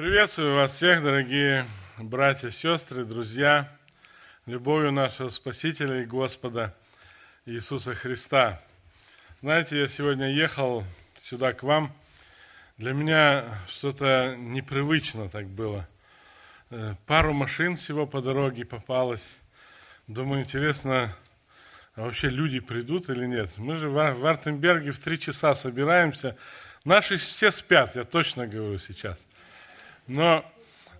Приветствую 0.00 0.54
вас 0.54 0.72
всех, 0.72 1.02
дорогие 1.02 1.66
братья, 1.98 2.48
сестры, 2.48 3.04
друзья, 3.04 3.70
любовью 4.46 4.92
нашего 4.92 5.28
Спасителя 5.28 6.00
и 6.00 6.06
Господа 6.06 6.74
Иисуса 7.44 7.94
Христа. 7.94 8.62
Знаете, 9.42 9.78
я 9.78 9.88
сегодня 9.88 10.32
ехал 10.32 10.84
сюда 11.18 11.52
к 11.52 11.62
вам. 11.62 11.92
Для 12.78 12.94
меня 12.94 13.44
что-то 13.68 14.36
непривычно 14.38 15.28
так 15.28 15.46
было. 15.48 15.86
Э, 16.70 16.94
пару 17.04 17.34
машин 17.34 17.76
всего 17.76 18.06
по 18.06 18.22
дороге 18.22 18.64
попалось. 18.64 19.38
Думаю, 20.06 20.44
интересно, 20.44 21.14
а 21.94 22.04
вообще 22.04 22.30
люди 22.30 22.60
придут 22.60 23.10
или 23.10 23.26
нет? 23.26 23.50
Мы 23.58 23.76
же 23.76 23.90
в 23.90 24.26
Артенберге 24.26 24.92
в 24.92 24.98
три 24.98 25.18
часа 25.18 25.54
собираемся. 25.54 26.38
Наши 26.86 27.18
все 27.18 27.50
спят, 27.50 27.96
я 27.96 28.04
точно 28.04 28.46
говорю 28.46 28.78
сейчас– 28.78 29.28
но 30.06 30.44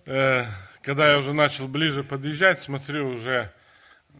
э, 0.05 0.45
когда 0.81 1.11
я 1.11 1.17
уже 1.17 1.33
начал 1.33 1.67
ближе 1.67 2.03
подъезжать, 2.03 2.59
смотрю, 2.59 3.09
уже 3.09 3.51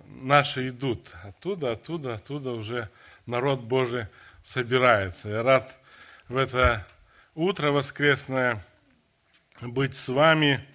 наши 0.06 0.70
идут. 0.70 1.12
Оттуда, 1.24 1.72
оттуда, 1.72 2.16
оттуда 2.16 2.52
уже 2.52 2.90
народ 3.26 3.62
Божий 3.62 4.06
собирается. 4.44 5.30
Я 5.30 5.44
рад 5.44 5.76
в 6.28 6.38
это 6.38 6.86
утро 7.34 7.72
воскресное 7.72 8.64
быть 9.60 9.96
с 9.96 10.08
вами. 10.08 10.66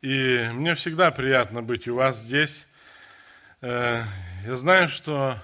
И 0.00 0.48
мне 0.52 0.74
всегда 0.74 1.10
приятно 1.10 1.62
быть 1.62 1.88
у 1.88 1.96
вас 1.96 2.18
здесь. 2.18 2.68
Э, 3.62 4.04
я 4.44 4.54
знаю, 4.54 4.88
что 4.88 5.36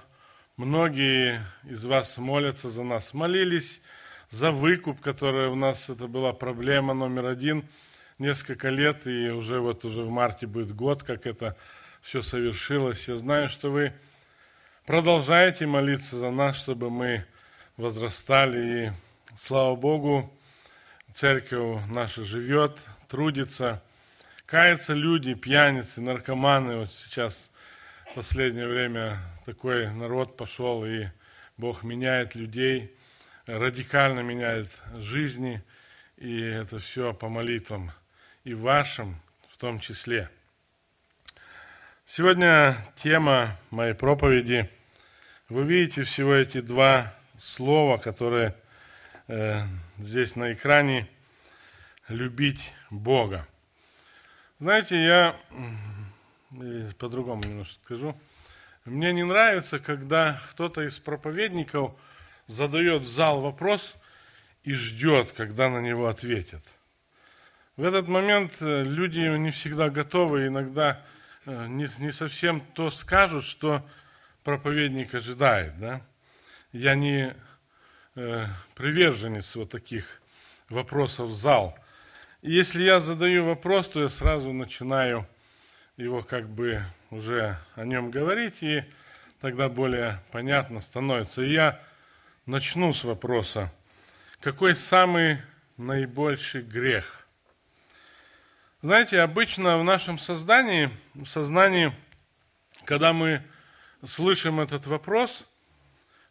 многие 0.55 1.41
из 1.63 1.83
вас 1.83 2.17
молятся 2.17 2.69
за 2.69 2.83
нас. 2.83 3.13
Молились 3.13 3.83
за 4.29 4.51
выкуп, 4.51 5.01
который 5.01 5.47
у 5.47 5.55
нас, 5.55 5.89
это 5.89 6.07
была 6.07 6.31
проблема 6.31 6.93
номер 6.93 7.25
один– 7.25 7.67
несколько 8.23 8.69
лет, 8.69 9.05
и 9.05 9.29
уже 9.29 9.59
вот 9.59 9.85
уже 9.85 10.01
в 10.01 10.09
марте 10.09 10.47
будет 10.47 10.73
год, 10.73 11.03
как 11.03 11.27
это 11.27 11.55
все 12.01 12.21
совершилось. 12.21 13.07
Я 13.07 13.17
знаю, 13.17 13.49
что 13.49 13.69
вы 13.69 13.93
продолжаете 14.85 15.65
молиться 15.67 16.17
за 16.17 16.31
нас, 16.31 16.57
чтобы 16.57 16.89
мы 16.89 17.25
возрастали. 17.77 18.87
И 18.87 18.91
слава 19.37 19.75
Богу, 19.75 20.33
церковь 21.11 21.85
наша 21.89 22.23
живет, 22.23 22.79
трудится. 23.07 23.83
Каются 24.45 24.93
люди, 24.93 25.33
пьяницы, 25.33 26.01
наркоманы. 26.01 26.77
Вот 26.77 26.91
сейчас 26.91 27.51
в 28.11 28.15
последнее 28.15 28.67
время 28.67 29.19
такой 29.45 29.91
народ 29.91 30.37
пошел, 30.37 30.85
и 30.85 31.07
Бог 31.57 31.83
меняет 31.83 32.35
людей, 32.35 32.95
радикально 33.47 34.21
меняет 34.21 34.69
жизни, 34.97 35.61
и 36.17 36.39
это 36.39 36.79
все 36.79 37.13
по 37.13 37.27
молитвам 37.27 37.91
и 38.43 38.53
вашим 38.53 39.15
в 39.49 39.57
том 39.57 39.79
числе. 39.79 40.29
Сегодня 42.05 42.75
тема 42.97 43.57
моей 43.69 43.93
проповеди. 43.93 44.69
Вы 45.49 45.63
видите 45.63 46.03
всего 46.03 46.33
эти 46.33 46.59
два 46.59 47.13
слова, 47.37 47.97
которые 47.97 48.55
э, 49.27 49.61
здесь 49.97 50.35
на 50.35 50.53
экране. 50.53 51.07
Любить 52.09 52.73
Бога. 52.89 53.47
Знаете, 54.59 55.01
я 55.01 55.35
по-другому 56.99 57.43
немножко 57.43 57.75
скажу. 57.85 58.15
Мне 58.83 59.13
не 59.13 59.23
нравится, 59.23 59.79
когда 59.79 60.41
кто-то 60.49 60.81
из 60.81 60.99
проповедников 60.99 61.93
задает 62.47 63.03
в 63.03 63.07
зал 63.07 63.39
вопрос 63.39 63.95
и 64.65 64.73
ждет, 64.73 65.31
когда 65.31 65.69
на 65.69 65.79
него 65.79 66.07
ответят– 66.07 66.63
в 67.75 67.83
этот 67.83 68.07
момент 68.07 68.53
э, 68.61 68.83
люди 68.83 69.19
не 69.37 69.49
всегда 69.49 69.89
готовы, 69.89 70.47
иногда 70.47 71.01
э, 71.45 71.65
не, 71.67 71.89
не 71.97 72.11
совсем 72.11 72.61
то 72.75 72.91
скажут, 72.91 73.43
что 73.43 73.83
проповедник 74.43 75.15
ожидает. 75.15 75.77
Да? 75.79 76.01
Я 76.71 76.93
не 76.93 77.33
э, 78.15 78.45
приверженец 78.75 79.55
вот 79.55 79.71
таких 79.71 80.21
вопросов 80.69 81.29
в 81.29 81.35
зал. 81.35 81.75
И 82.43 82.51
если 82.51 82.83
я 82.83 82.99
задаю 82.99 83.45
вопрос, 83.45 83.89
то 83.89 84.01
я 84.01 84.09
сразу 84.09 84.53
начинаю 84.53 85.27
его 85.97 86.21
как 86.21 86.47
бы 86.47 86.83
уже 87.09 87.57
о 87.75 87.85
нем 87.85 88.11
говорить, 88.11 88.61
и 88.61 88.83
тогда 89.41 89.67
более 89.67 90.19
понятно 90.31 90.79
становится. 90.79 91.41
И 91.41 91.51
я 91.51 91.81
начну 92.45 92.93
с 92.93 93.03
вопроса, 93.03 93.71
какой 94.41 94.75
самый 94.75 95.39
наибольший 95.77 96.61
грех– 96.61 97.21
знаете, 98.83 99.21
обычно 99.21 99.77
в 99.77 99.85
нашем 99.85 100.19
создании, 100.19 100.89
в 101.13 101.25
сознании, 101.25 101.93
когда 102.83 103.13
мы 103.13 103.41
слышим 104.05 104.59
этот 104.59 104.87
вопрос, 104.87 105.45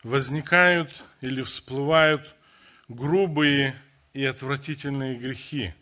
возникают 0.02 1.02
или 1.22 1.40
всплывают 1.40 2.34
грубые 2.88 3.74
и 4.12 4.26
отвратительные 4.26 5.16
грехи, 5.16 5.72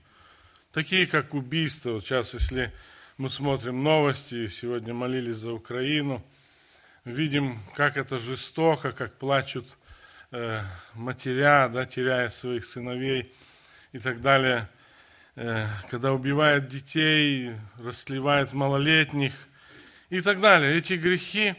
такие 0.72 1.09
как 1.09 1.34
убийство. 1.34 1.94
Вот 1.94 2.04
сейчас, 2.04 2.34
если 2.34 2.72
мы 3.16 3.30
смотрим 3.30 3.82
новости, 3.82 4.47
сегодня 4.47 4.94
молились 4.94 5.38
за 5.38 5.53
Украину, 5.53 6.25
видим, 7.04 7.59
как 7.75 7.97
это 7.97 8.20
жестоко, 8.20 8.92
как 8.92 9.19
плачут 9.19 9.66
э, 10.30 10.62
матеря, 10.94 11.69
да, 11.69 11.84
теряя 11.84 12.28
своих 12.28 12.64
сыновей 12.64 13.34
и 13.91 13.98
так 13.98 14.20
далее– 14.20 14.69
когда 15.88 16.12
убивает 16.12 16.68
детей, 16.68 17.54
расслевает 17.78 18.52
малолетних 18.52 19.32
и 20.10 20.20
так 20.20 20.38
далее. 20.40 20.76
Эти 20.76 20.94
грехи 20.94 21.54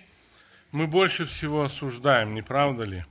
мы 0.72 0.86
больше 0.86 1.26
всего 1.26 1.64
осуждаем, 1.64 2.36
не 2.36 2.44
правда 2.44 2.84
ли? 2.84 3.06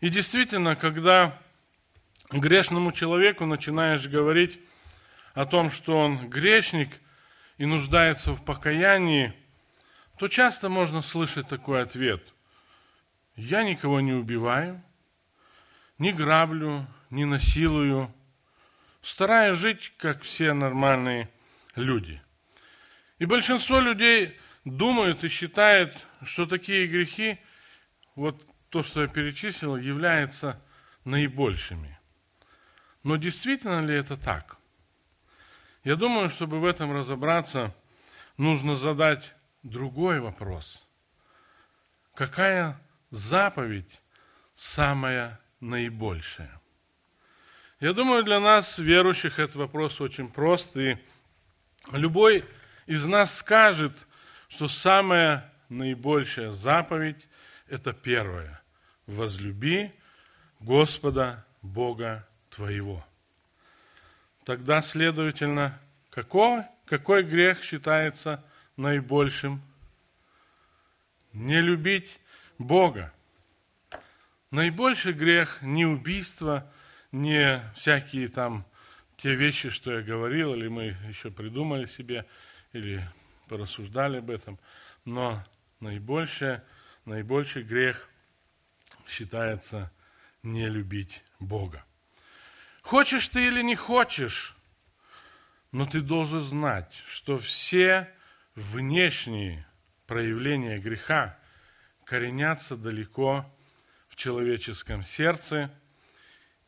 И 0.00 0.08
действительно, 0.08 0.74
когда 0.74 1.38
грешному 2.32 2.90
человеку 2.90 3.46
начинаешь 3.46 4.08
говорить 4.08 4.58
о 5.34 5.46
том, 5.46 5.70
что 5.70 5.96
он 5.98 6.28
грешник 6.28 6.90
и 7.56 7.64
нуждается 7.64 8.32
в 8.32 8.44
покаянии, 8.44 9.32
то 10.18 10.26
часто 10.26 10.68
можно 10.68 11.00
слышать 11.00 11.46
такой 11.46 11.82
ответ. 11.82 12.22
Я 13.36 13.62
никого 13.62 14.00
не 14.00 14.14
убиваю, 14.14 14.82
не 15.98 16.12
граблю, 16.12 16.88
не 17.10 17.24
насилую, 17.24 18.12
стараясь 19.02 19.58
жить, 19.58 19.92
как 19.96 20.22
все 20.22 20.52
нормальные 20.52 21.28
люди. 21.74 22.20
И 23.18 23.26
большинство 23.26 23.80
людей 23.80 24.38
думают 24.64 25.24
и 25.24 25.28
считают, 25.28 25.94
что 26.22 26.46
такие 26.46 26.86
грехи, 26.86 27.38
вот 28.14 28.44
то, 28.70 28.82
что 28.82 29.02
я 29.02 29.08
перечислил, 29.08 29.76
являются 29.76 30.60
наибольшими. 31.04 31.98
Но 33.02 33.16
действительно 33.16 33.80
ли 33.80 33.94
это 33.94 34.16
так? 34.16 34.58
Я 35.84 35.96
думаю, 35.96 36.28
чтобы 36.28 36.60
в 36.60 36.66
этом 36.66 36.94
разобраться, 36.94 37.74
нужно 38.36 38.76
задать 38.76 39.34
другой 39.62 40.20
вопрос. 40.20 40.86
Какая 42.14 42.78
заповедь 43.10 44.00
самая 44.54 45.40
наибольшая? 45.60 46.59
Я 47.80 47.94
думаю, 47.94 48.22
для 48.24 48.40
нас, 48.40 48.76
верующих, 48.76 49.38
этот 49.38 49.56
вопрос 49.56 50.02
очень 50.02 50.28
прост. 50.28 50.76
И 50.76 50.98
любой 51.92 52.44
из 52.84 53.06
нас 53.06 53.38
скажет, 53.38 53.92
что 54.48 54.68
самая 54.68 55.50
наибольшая 55.70 56.50
заповедь– 56.50 57.26
это 57.68 57.94
первое. 57.94 58.60
Возлюби 59.06 59.90
Господа 60.58 61.46
Бога 61.62 62.28
твоего. 62.50 63.02
Тогда, 64.44 64.82
следовательно, 64.82 65.80
какой, 66.10 66.64
какой 66.84 67.22
грех 67.22 67.62
считается 67.62 68.44
наибольшим? 68.76 69.62
Не 71.32 71.62
любить 71.62 72.20
Бога. 72.58 73.10
Наибольший 74.50 75.14
грех 75.14 75.62
не 75.62 75.86
убийство– 75.86 76.70
не 77.12 77.62
всякие 77.74 78.28
там 78.28 78.66
те 79.16 79.34
вещи, 79.34 79.70
что 79.70 79.92
я 79.92 80.02
говорил, 80.02 80.54
или 80.54 80.68
мы 80.68 80.96
еще 81.08 81.30
придумали 81.30 81.86
себе, 81.86 82.26
или 82.72 83.06
порассуждали 83.48 84.18
об 84.18 84.30
этом, 84.30 84.58
но 85.04 85.44
наибольшее, 85.80 86.62
наибольший 87.04 87.62
грех 87.62 88.08
считается 89.06 89.92
не 90.42 90.68
любить 90.68 91.22
Бога. 91.38 91.84
Хочешь 92.82 93.28
ты 93.28 93.48
или 93.48 93.62
не 93.62 93.76
хочешь, 93.76 94.56
но 95.72 95.86
ты 95.86 96.00
должен 96.00 96.40
знать, 96.40 96.92
что 97.06 97.38
все 97.38 98.08
внешние 98.54 99.66
проявления 100.06 100.78
греха 100.78 101.38
коренятся 102.04 102.76
далеко 102.76 103.44
в 104.08 104.16
человеческом 104.16 105.02
сердце– 105.02 105.70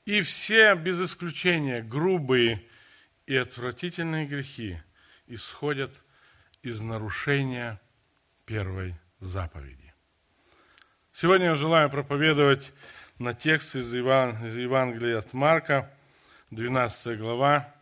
и 0.05 0.21
все, 0.21 0.75
без 0.75 1.01
исключения, 1.01 1.83
грубые 1.83 2.65
и 3.27 3.37
отвратительные 3.37 4.27
грехи 4.27 4.79
исходят 5.27 5.93
из 6.63 6.81
нарушения 6.81 7.81
первой 8.45 8.95
заповеди. 9.21 9.95
Сегодня 11.13 11.47
я 11.47 11.55
желаю 11.55 11.91
проповедовать 11.91 12.73
на 13.19 13.35
текст 13.35 13.77
из, 13.77 13.95
Иван, 13.95 14.45
из 14.47 14.57
Евангелия 14.57 15.19
от 15.19 15.33
Марка, 15.33 15.95
12 16.51 17.19
глава, 17.19 17.73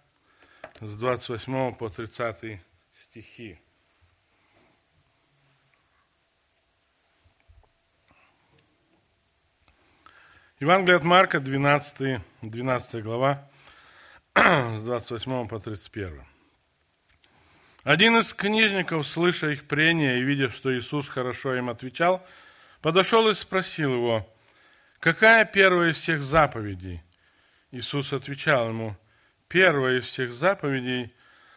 с 0.81 0.99
28 0.99 1.75
по 1.75 1.89
30 1.89 2.61
стихи. 2.95 3.59
Евангелие 10.61 10.99
от 10.99 11.05
Марка, 11.05 11.41
12, 11.41 12.21
12 12.43 13.03
глава, 13.03 13.49
с 14.35 14.83
28 14.83 15.49
по 15.49 15.59
31. 15.59 16.23
Один 17.83 18.19
из 18.19 18.35
книжников, 18.35 19.09
слыша 19.09 19.53
их 19.53 19.67
прения 19.67 20.19
и 20.19 20.23
видя, 20.23 20.51
что 20.51 20.77
Иисус 20.77 21.09
хорошо 21.09 21.55
им 21.55 21.71
отвечал, 21.71 22.23
подошел 22.83 23.31
и 23.31 23.35
спросил 23.35 23.95
его, 23.95 24.29
какая 24.99 25.47
первая 25.47 25.93
из 25.93 25.97
всех 25.97 26.23
заповедей? 26.23 27.03
Иисус 27.71 28.13
отвечал 28.13 28.69
ему, 28.69 28.99
первая 29.49 30.01
из 30.01 30.05
всех 30.05 30.31
заповедей, 30.31 31.15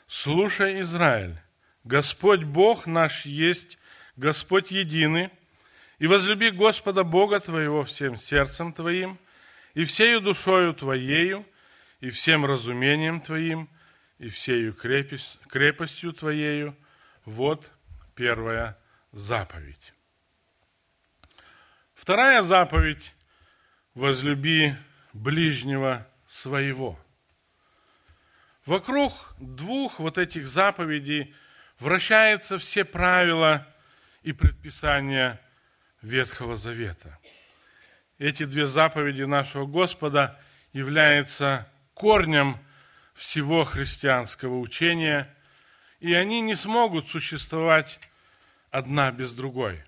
слушай, 0.07 0.79
Израиль, 0.79 1.35
Господь 1.83 2.43
Бог 2.43 2.87
наш 2.87 3.25
есть 3.25 3.77
Господь 4.15 4.71
единый, 4.71 5.29
и 6.03 6.07
возлюби 6.07 6.51
Господа 6.51 7.05
Бога 7.05 7.39
твоего 7.39 7.85
всем 7.85 8.17
сердцем 8.17 8.73
твоим, 8.73 9.17
и 9.73 9.85
всею 9.85 10.19
душою 10.19 10.73
твоею, 10.73 11.45
и 12.01 12.09
всем 12.09 12.45
разумением 12.45 13.21
твоим, 13.21 13.69
и 14.17 14.27
всею 14.27 14.73
крепостью 14.73 16.11
твоею. 16.11 16.75
Вот 17.23 17.71
первая 18.15 18.77
заповедь. 19.13 19.93
Вторая 21.93 22.41
заповедь– 22.41 23.15
возлюби 23.93 24.75
ближнего 25.13 26.05
своего. 26.27 26.99
Вокруг 28.65 29.13
двух 29.39 29.99
вот 29.99 30.17
этих 30.17 30.49
заповедей 30.49 31.33
вращаются 31.79 32.57
все 32.57 32.83
правила 32.83 33.65
и 34.21 34.33
предписания 34.33 35.39
Ветхого 36.03 36.57
Завета. 36.57 37.17
Эти 38.19 38.43
две 38.45 38.67
заповеди 38.67 39.23
нашего 39.23 39.65
Господа 39.65 40.39
являются 40.73 41.67
корнем 41.93 42.57
всего 43.13 43.63
христианского 43.63 44.59
учения, 44.59 45.33
и 46.01 46.13
они 46.13 46.41
не 46.41 46.55
смогут 46.55 47.07
существовать 47.07 47.99
одна 48.69 49.11
без 49.11 49.33
другой. 49.33 49.81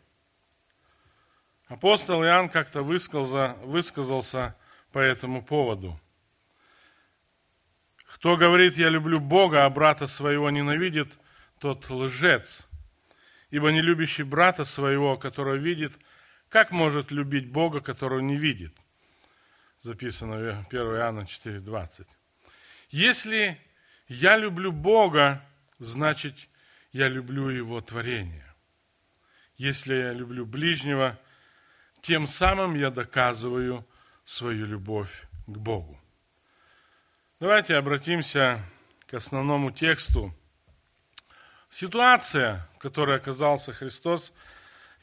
Апостол 1.67 2.23
Иоанн 2.23 2.47
как-то 2.47 2.81
высказался, 2.81 3.57
высказался 3.63 4.55
по 4.93 4.99
этому 4.99 5.43
поводу. 5.43 5.99
Кто 8.07 8.37
говорит, 8.37 8.77
я 8.77 8.87
люблю 8.87 9.19
Бога, 9.19 9.65
а 9.65 9.69
брата 9.69 10.07
своего 10.07 10.49
ненавидит, 10.49 11.11
тот 11.59 11.89
лжец. 11.89 12.65
Ибо 13.49 13.71
не 13.71 13.81
любящий 13.81 14.23
брата 14.23 14.63
своего, 14.63 15.17
которого 15.17 15.55
видит, 15.55 15.91
как 16.55 16.71
может 16.71 17.11
любить 17.11 17.51
Бога, 17.51 17.81
которого 17.81 18.21
не 18.21 18.37
видит? 18.37 18.73
Записано 19.81 20.37
в 20.37 20.67
1 20.69 20.81
Иоанна 20.95 21.25
4,20. 21.27 22.07
Если 22.91 23.59
я 24.07 24.37
люблю 24.37 24.71
Бога, 24.71 25.45
значит, 25.79 26.33
я 26.93 27.09
люблю 27.09 27.49
Его 27.49 27.81
творение. 27.81 28.45
Если 29.57 29.95
я 29.95 30.13
люблю 30.13 30.45
ближнего, 30.45 31.19
тем 31.99 32.25
самым 32.25 32.75
я 32.75 32.89
доказываю 32.89 33.85
свою 34.23 34.65
любовь 34.65 35.27
к 35.47 35.57
Богу. 35.57 35.99
Давайте 37.41 37.75
обратимся 37.75 38.63
к 39.07 39.13
основному 39.13 39.71
тексту. 39.71 40.33
Ситуация, 41.69 42.65
в 42.75 42.77
которой 42.77 43.17
оказался 43.17 43.73
Христос– 43.73 44.31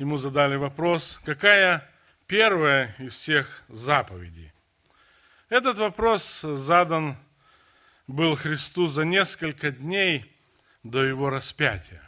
ему 0.02 0.18
задали 0.18 0.56
вопрос, 0.56 1.20
какая 1.24 1.88
первая 2.26 2.92
из 2.98 3.14
всех 3.14 3.62
заповедей. 3.68 4.52
Этот 5.48 5.78
вопрос 5.78 6.40
задан 6.40 7.16
был 8.08 8.34
Христу 8.34 8.88
за 8.88 9.04
несколько 9.04 9.70
дней 9.70 10.36
до 10.82 11.04
его 11.04 11.30
распятия. 11.30 12.02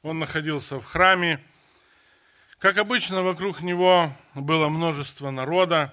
Он 0.00 0.20
находился 0.20 0.80
в 0.80 0.84
храме. 0.84 1.38
Как 2.58 2.78
обычно, 2.78 3.22
вокруг 3.22 3.60
него 3.60 4.16
было 4.34 4.70
множество 4.70 5.30
народа. 5.30 5.92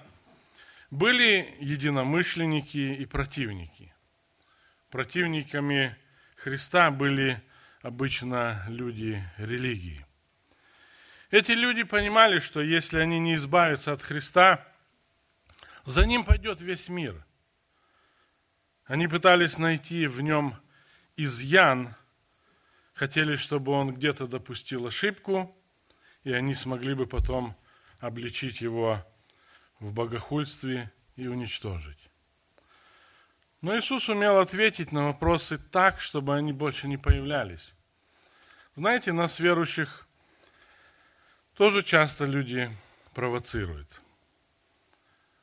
Были 0.90 1.54
единомышленники 1.60 2.96
и 2.98 3.04
противники. 3.04 3.92
Противниками 4.88 5.94
Христа 6.36 6.90
были 6.90 7.42
обычно 7.82 8.64
люди 8.68 9.22
религии. 9.36 10.06
Эти 11.30 11.52
люди 11.52 11.84
понимали, 11.84 12.40
что 12.40 12.60
если 12.60 12.98
они 12.98 13.20
не 13.20 13.36
избавятся 13.36 13.92
от 13.92 14.02
Христа, 14.02 14.66
за 15.84 16.04
ним 16.04 16.24
пойдет 16.24 16.60
весь 16.60 16.88
мир. 16.88 17.24
Они 18.84 19.06
пытались 19.06 19.56
найти 19.56 20.08
в 20.08 20.20
нем 20.20 20.56
изъян, 21.16 21.94
хотели, 22.94 23.36
чтобы 23.36 23.70
он 23.70 23.94
где-то 23.94 24.26
допустил 24.26 24.88
ошибку, 24.88 25.56
и 26.24 26.32
они 26.32 26.54
смогли 26.56 26.94
бы 26.94 27.06
потом 27.06 27.56
обличить 28.00 28.60
его 28.60 29.06
в 29.78 29.92
богохульстве 29.92 30.92
и 31.14 31.28
уничтожить. 31.28 32.10
Но 33.60 33.78
Иисус 33.78 34.08
умел 34.08 34.38
ответить 34.38 34.90
на 34.90 35.06
вопросы 35.06 35.58
так, 35.58 36.00
чтобы 36.00 36.34
они 36.34 36.52
больше 36.52 36.88
не 36.88 36.96
появлялись. 36.96 37.72
Знаете, 38.74 39.12
нас, 39.12 39.38
верующих, 39.38 40.08
тоже 41.54 41.82
часто 41.82 42.24
люди 42.24 42.70
провоцируют. 43.14 44.00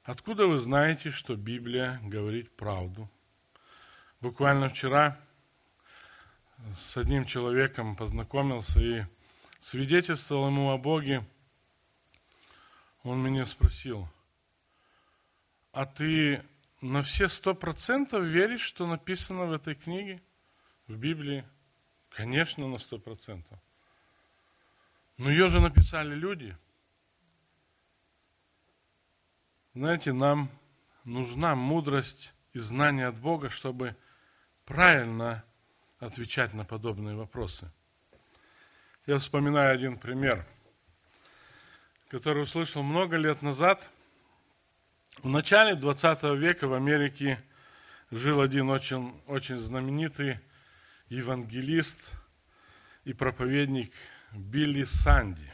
Откуда 0.04 0.48
вы 0.48 0.58
знаете, 0.60 1.12
что 1.12 1.36
Библия 1.36 2.00
говорит 2.04 2.56
правду? 2.56 3.10
Буквально 4.22 4.70
вчера 4.70 5.20
с 6.76 6.98
одним 6.98 7.26
человеком 7.26 7.96
познакомился 7.96 8.80
и 8.80 9.04
свидетельствовал 9.60 10.48
ему 10.48 10.72
о 10.72 10.78
Боге. 10.78 11.26
Он 13.04 13.22
меня 13.22 13.46
спросил, 13.46 14.10
а 15.72 15.86
ты 15.86 16.44
на 16.82 17.02
все 17.02 17.28
сто 17.28 17.54
процентов 17.54 18.24
веришь, 18.24 18.62
что 18.62 18.88
написано 18.88 19.46
в 19.46 19.52
этой 19.52 19.76
книге, 19.76 20.22
в 20.88 20.96
Библии? 20.96 21.46
Конечно, 22.10 22.68
на 22.68 22.78
сто 22.78 22.98
процентов. 22.98 23.60
Но 25.18 25.32
ее 25.32 25.48
же 25.48 25.60
написали 25.60 26.14
люди. 26.16 26.56
Знаете, 29.74 30.14
нам 30.14 30.50
нужна 31.04 31.56
мудрость 31.56 32.34
и 32.54 32.60
знание 32.60 33.08
от 33.08 33.18
Бога, 33.18 33.50
чтобы 33.50 33.96
правильно 34.66 35.44
отвечать 36.00 36.54
на 36.54 36.66
подобные 36.66 37.16
вопросы. 37.16 37.72
Я 39.08 39.18
вспоминаю 39.18 39.74
один 39.74 39.98
пример, 39.98 40.46
который 42.10 42.44
услышал 42.44 42.84
много 42.84 43.18
лет 43.18 43.42
назад. 43.42 43.90
В 45.24 45.30
начале 45.30 45.76
20 45.76 46.24
века 46.38 46.68
в 46.68 46.74
Америке 46.74 47.44
жил 48.12 48.40
один 48.40 48.70
очень, 48.70 49.20
очень 49.26 49.58
знаменитый 49.58 50.40
евангелист 51.10 52.14
и 53.06 53.14
проповедник 53.14 53.94
Билли 54.38 54.84
Санди. 54.84 55.52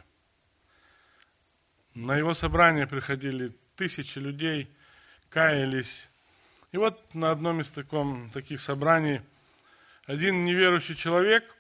На 1.93 2.17
его 2.17 2.33
собрание 2.33 2.85
приходили 2.85 3.55
тысячи 3.75 4.19
людей, 4.19 4.69
каялись. 5.29 6.09
И 6.71 6.77
вот 6.77 7.13
на 7.15 7.31
одном 7.31 7.61
из 7.61 7.71
таком, 7.71 8.29
таких 8.31 8.59
собраний 8.59 9.21
один 10.05 10.43
неверующий 10.43 10.95
человек 10.95 11.55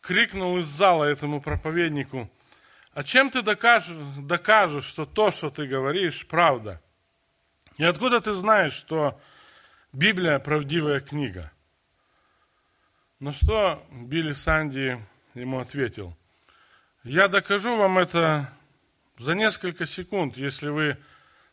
крикнул 0.00 0.58
из 0.58 0.66
зала 0.66 1.04
этому 1.04 1.40
проповеднику, 1.40 2.30
а 2.92 3.04
чем 3.04 3.30
ты 3.30 3.42
докажешь, 3.42 3.96
докажешь, 4.18 4.84
что 4.84 5.04
то, 5.04 5.30
что 5.30 5.50
ты 5.50 5.66
говоришь, 5.66 6.26
правда? 6.26 6.80
И 7.76 7.84
откуда 7.84 8.20
ты 8.20 8.32
знаешь, 8.32 8.72
что 8.72 9.20
Библия 9.92 10.38
правдивая 10.38 11.00
книга? 11.00 11.52
На 13.18 13.32
что 13.32 13.84
Билли 13.90 14.32
Санди 14.32 15.04
ему 15.34 15.58
ответил– 15.58 16.16
я 17.04 17.28
докажу 17.28 17.76
вам 17.76 17.98
это 17.98 18.50
за 19.18 19.34
несколько 19.34 19.86
секунд, 19.86 20.36
если 20.38 20.68
вы 20.68 20.96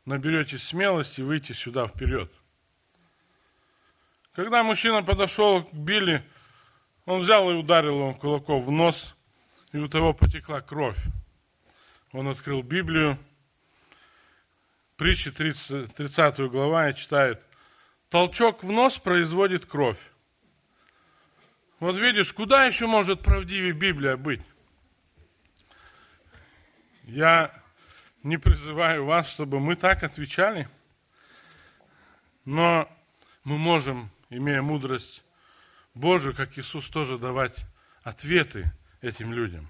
наберете 0.06 0.58
смелости 0.58 1.22
выйти 1.22 1.52
сюда 1.52 1.88
вперед. 1.88 2.32
Когда 4.34 4.64
мужчина 4.64 5.04
подошел 5.04 5.64
к 5.64 5.74
Билли, 5.74 6.24
он 7.06 7.20
взял 7.20 7.52
и 7.52 7.54
ударил 7.54 7.96
его 7.96 8.14
кулаком 8.14 8.62
в 8.62 8.72
нос, 8.72 9.14
и 9.74 9.78
у 9.78 9.88
того 9.88 10.14
потекла 10.14 10.62
кровь. 10.62 11.00
Он 12.14 12.30
открыл 12.30 12.64
Библию, 12.64 13.18
притчи 14.96 15.32
30, 15.32 15.94
30 15.94 16.40
глава 16.50 16.90
и 16.90 16.96
читает, 16.96 17.46
толчок 18.10 18.64
в 18.64 18.72
нос 18.72 18.98
производит 18.98 19.66
кровь. 19.66 20.00
Вот 21.80 21.98
видишь, 21.98 22.32
куда 22.32 22.66
еще 22.66 22.88
может 22.88 23.22
правдивее 23.22 23.74
Библия 23.74 24.16
быть? 24.16 24.42
Я 27.04 27.54
не 28.24 28.38
призываю 28.38 29.06
вас, 29.06 29.30
чтобы 29.30 29.60
мы 29.60 29.76
так 29.76 30.04
отвечали, 30.04 30.70
но 32.46 32.88
мы 33.44 33.58
можем, 33.58 34.10
имея 34.30 34.62
мудрость 34.62 35.24
Божию, 35.94 36.36
как 36.36 36.58
Иисус, 36.58 36.90
тоже 36.90 37.18
давать 37.18 37.56
ответы 38.04 38.72
этим 39.02 39.34
людям. 39.34 39.70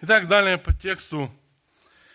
Итак, 0.00 0.28
далее 0.28 0.58
по 0.58 0.72
тексту. 0.72 1.34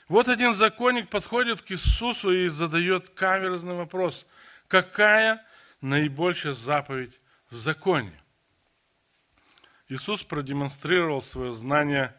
Вот 0.07 0.29
один 0.29 0.53
законник 0.53 1.09
подходит 1.09 1.61
к 1.61 1.71
Иисусу 1.71 2.31
и 2.31 2.47
задает 2.47 3.09
каверзный 3.09 3.73
вопрос. 3.73 4.27
Какая 4.67 5.43
наибольшая 5.81 6.53
заповедь 6.53 7.19
в 7.49 7.55
законе? 7.55 8.13
Иисус 9.89 10.23
продемонстрировал 10.23 11.21
свое 11.21 11.53
знание 11.53 12.15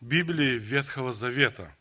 Библии 0.00 0.58
Ветхого 0.58 1.12
Завета. 1.12 1.76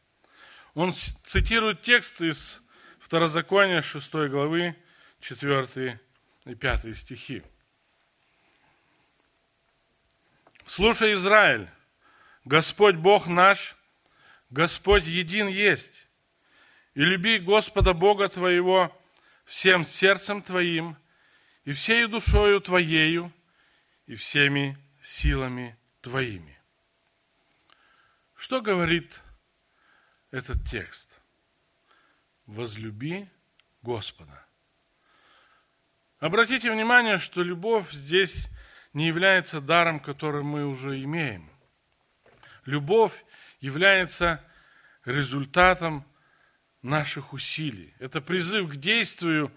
Он 0.73 0.93
цитирует 0.93 1.81
текст 1.81 2.21
из 2.21 2.61
Второзакония 2.99 3.81
6 3.81 4.11
главы 4.29 4.75
4 5.21 5.99
и 6.45 6.55
5 6.55 6.97
стихи. 6.97 7.43
«Слушай, 10.65 11.13
Израиль, 11.13 11.69
Господь 12.43 12.95
Бог 12.95 13.27
наш, 13.27 13.75
Господь 14.49 15.05
един 15.05 15.47
есть, 15.47 16.07
и 16.95 17.01
люби 17.01 17.39
Господа 17.39 17.93
Бога 17.93 18.27
твоего 18.27 18.95
всем 19.45 19.85
сердцем 19.85 20.41
твоим, 20.41 20.97
и 21.63 21.71
всей 21.71 22.05
душою 22.07 22.59
твоею, 22.59 23.31
и 24.07 24.15
всеми 24.15 24.77
силами 25.01 25.77
твоими. 26.01 26.58
Что 28.39 28.61
говорит 28.61 29.19
этот 30.31 30.65
текст? 30.65 31.19
Возлюби 32.45 33.27
Господа. 33.81 34.47
Обратите 36.19 36.71
внимание, 36.71 37.17
что 37.17 37.43
любовь 37.43 37.91
здесь 37.91 38.49
не 38.93 39.07
является 39.07 39.59
даром, 39.59 39.99
который 39.99 40.41
мы 40.41 40.65
уже 40.65 41.03
имеем. 41.03 41.51
Любовь 42.63 43.25
является 43.59 44.41
результатом 45.03 46.05
наших 46.81 47.33
усилий. 47.33 47.93
Это 47.99 48.21
призыв 48.21 48.69
к 48.69 48.77
действию 48.77 49.51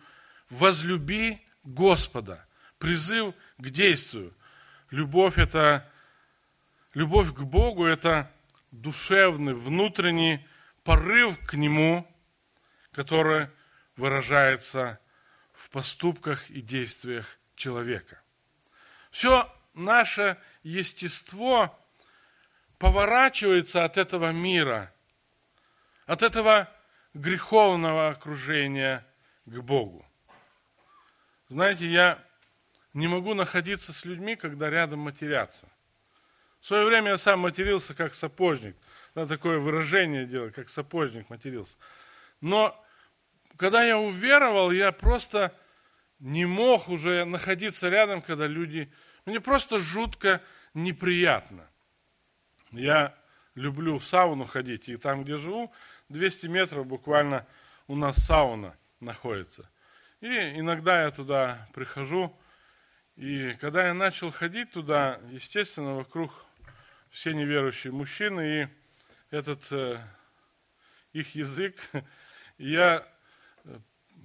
«возлюби 0.50 1.40
Господа». 1.62 2.44
Призыв 2.78 3.36
к 3.58 3.70
действию. 3.70 4.34
Любовь– 4.90 5.34
это 5.38 5.88
любовь 6.94 7.32
к 7.32 7.42
Богу– 7.42 7.84
это 7.86 8.28
душевный, 8.72 9.52
внутренний 9.52 10.44
порыв 10.82 11.38
к 11.46 11.54
Нему, 11.54 12.06
который 12.90 13.48
выражается 13.96 14.98
в 15.52 15.70
поступках 15.70 16.50
и 16.50 16.60
действиях 16.60 17.38
человека. 17.54 18.20
Все 19.10 19.48
наше 19.74 20.38
естество 20.62 21.78
поворачивается 22.78 23.84
от 23.84 23.96
этого 23.96 24.32
мира, 24.32 24.92
от 26.06 26.22
этого 26.22 26.68
греховного 27.14 28.08
окружения 28.08 29.06
к 29.44 29.58
Богу. 29.60 30.04
Знаете, 31.48 31.86
я 31.86 32.18
не 32.94 33.06
могу 33.06 33.34
находиться 33.34 33.92
с 33.92 34.04
людьми, 34.04 34.36
когда 34.36 34.70
рядом 34.70 35.00
матерятся. 35.00 35.68
В 36.62 36.66
свое 36.66 36.86
время 36.86 37.10
я 37.10 37.18
сам 37.18 37.40
матерился 37.40 37.92
как 37.92 38.14
сапожник. 38.14 38.76
Надо 39.16 39.34
такое 39.34 39.58
выражение 39.58 40.26
делать, 40.26 40.54
как 40.54 40.70
сапожник 40.70 41.28
матерился. 41.28 41.76
Но 42.40 42.80
когда 43.56 43.84
я 43.84 43.98
уверовал, 43.98 44.70
я 44.70 44.92
просто 44.92 45.52
не 46.20 46.46
мог 46.46 46.88
уже 46.88 47.24
находиться 47.24 47.88
рядом, 47.88 48.22
когда 48.22 48.46
люди... 48.46 48.92
Мне 49.26 49.40
просто 49.40 49.80
жутко 49.80 50.40
неприятно. 50.72 51.68
Я 52.70 53.12
люблю 53.56 53.98
в 53.98 54.04
сауну 54.04 54.44
ходить, 54.44 54.88
и 54.88 54.96
там, 54.96 55.24
где 55.24 55.36
живу, 55.36 55.72
200 56.10 56.46
метров 56.46 56.86
буквально 56.86 57.44
у 57.88 57.96
нас 57.96 58.24
сауна 58.24 58.76
находится. 59.00 59.68
И 60.20 60.28
иногда 60.28 61.02
я 61.02 61.10
туда 61.10 61.68
прихожу, 61.74 62.32
и 63.16 63.54
когда 63.60 63.88
я 63.88 63.94
начал 63.94 64.30
ходить 64.30 64.70
туда, 64.72 65.20
естественно, 65.30 65.96
вокруг 65.96 66.46
все 67.12 67.34
неверующие 67.34 67.92
мужчины, 67.92 68.62
и 68.62 68.68
этот 69.30 69.70
э, 69.70 70.00
их 71.12 71.34
язык, 71.34 71.76
я, 72.58 73.06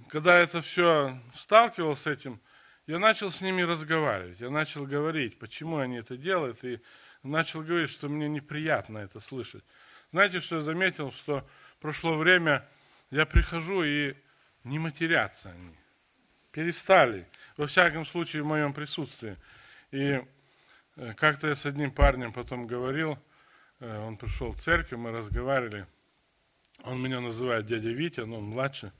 когда 0.08 0.38
это 0.38 0.62
все 0.62 1.20
сталкивался 1.36 2.02
с 2.02 2.06
этим, 2.06 2.40
я 2.86 2.98
начал 2.98 3.30
с 3.30 3.42
ними 3.42 3.60
разговаривать, 3.60 4.40
я 4.40 4.48
начал 4.48 4.86
говорить, 4.86 5.38
почему 5.38 5.76
они 5.76 5.98
это 5.98 6.16
делают, 6.16 6.64
и 6.64 6.80
начал 7.22 7.62
говорить, 7.62 7.90
что 7.90 8.08
мне 8.08 8.26
неприятно 8.26 8.98
это 8.98 9.20
слышать. 9.20 9.64
Знаете, 10.10 10.40
что 10.40 10.56
я 10.56 10.62
заметил, 10.62 11.12
что 11.12 11.46
прошло 11.80 12.16
время, 12.16 12.66
я 13.10 13.26
прихожу 13.26 13.84
и 13.84 14.14
не 14.64 14.78
матерятся 14.78 15.50
они, 15.50 15.76
перестали 16.52 17.28
во 17.58 17.66
всяком 17.66 18.06
случае 18.06 18.44
в 18.44 18.46
моем 18.46 18.72
присутствии. 18.72 19.36
И 19.90 19.98
э, 19.98 20.24
как-то 21.16 21.48
я 21.48 21.54
с 21.54 21.64
одним 21.64 21.90
парнем 21.92 22.32
потом 22.32 22.66
говорил, 22.66 23.18
э, 23.80 23.98
он 24.00 24.16
пришел 24.16 24.50
в 24.50 24.56
церковь, 24.58 24.98
мы 24.98 25.12
разговаривали, 25.12 25.86
он 26.82 27.00
меня 27.00 27.20
называет 27.20 27.66
дядя 27.66 27.90
Витя, 27.90 28.20
но 28.20 28.38
он 28.38 28.44
младше. 28.44 28.92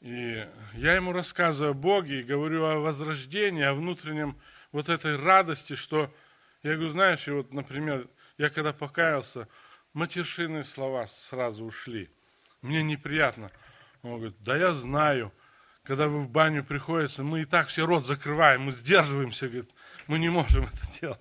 И 0.00 0.46
я 0.74 0.94
ему 0.94 1.12
рассказываю 1.12 1.70
о 1.70 1.74
Боге 1.74 2.20
и 2.20 2.24
говорю 2.24 2.64
о 2.64 2.80
возрождении, 2.80 3.62
о 3.62 3.72
внутреннем 3.72 4.36
вот 4.72 4.88
этой 4.88 5.16
радости, 5.16 5.76
что, 5.76 6.12
я 6.62 6.74
говорю, 6.74 6.90
знаешь, 6.90 7.26
и 7.28 7.30
вот, 7.30 7.52
например, 7.52 8.08
я 8.36 8.50
когда 8.50 8.72
покаялся, 8.72 9.48
матершинные 9.92 10.64
слова 10.64 11.06
сразу 11.06 11.64
ушли. 11.64 12.10
Мне 12.62 12.82
неприятно. 12.82 13.50
Он 14.02 14.16
говорит, 14.16 14.36
да 14.40 14.56
я 14.56 14.74
знаю, 14.74 15.32
когда 15.84 16.08
вы 16.08 16.18
в 16.18 16.28
баню 16.28 16.64
приходите, 16.64 17.22
мы 17.22 17.42
и 17.42 17.44
так 17.44 17.68
все 17.68 17.86
рот 17.86 18.04
закрываем, 18.04 18.62
мы 18.62 18.72
сдерживаемся, 18.72 19.48
говорит, 19.48 19.70
мы 20.06 20.18
не 20.18 20.28
можем 20.28 20.64
это 20.64 21.00
делать. 21.00 21.20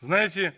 Знаете, 0.00 0.54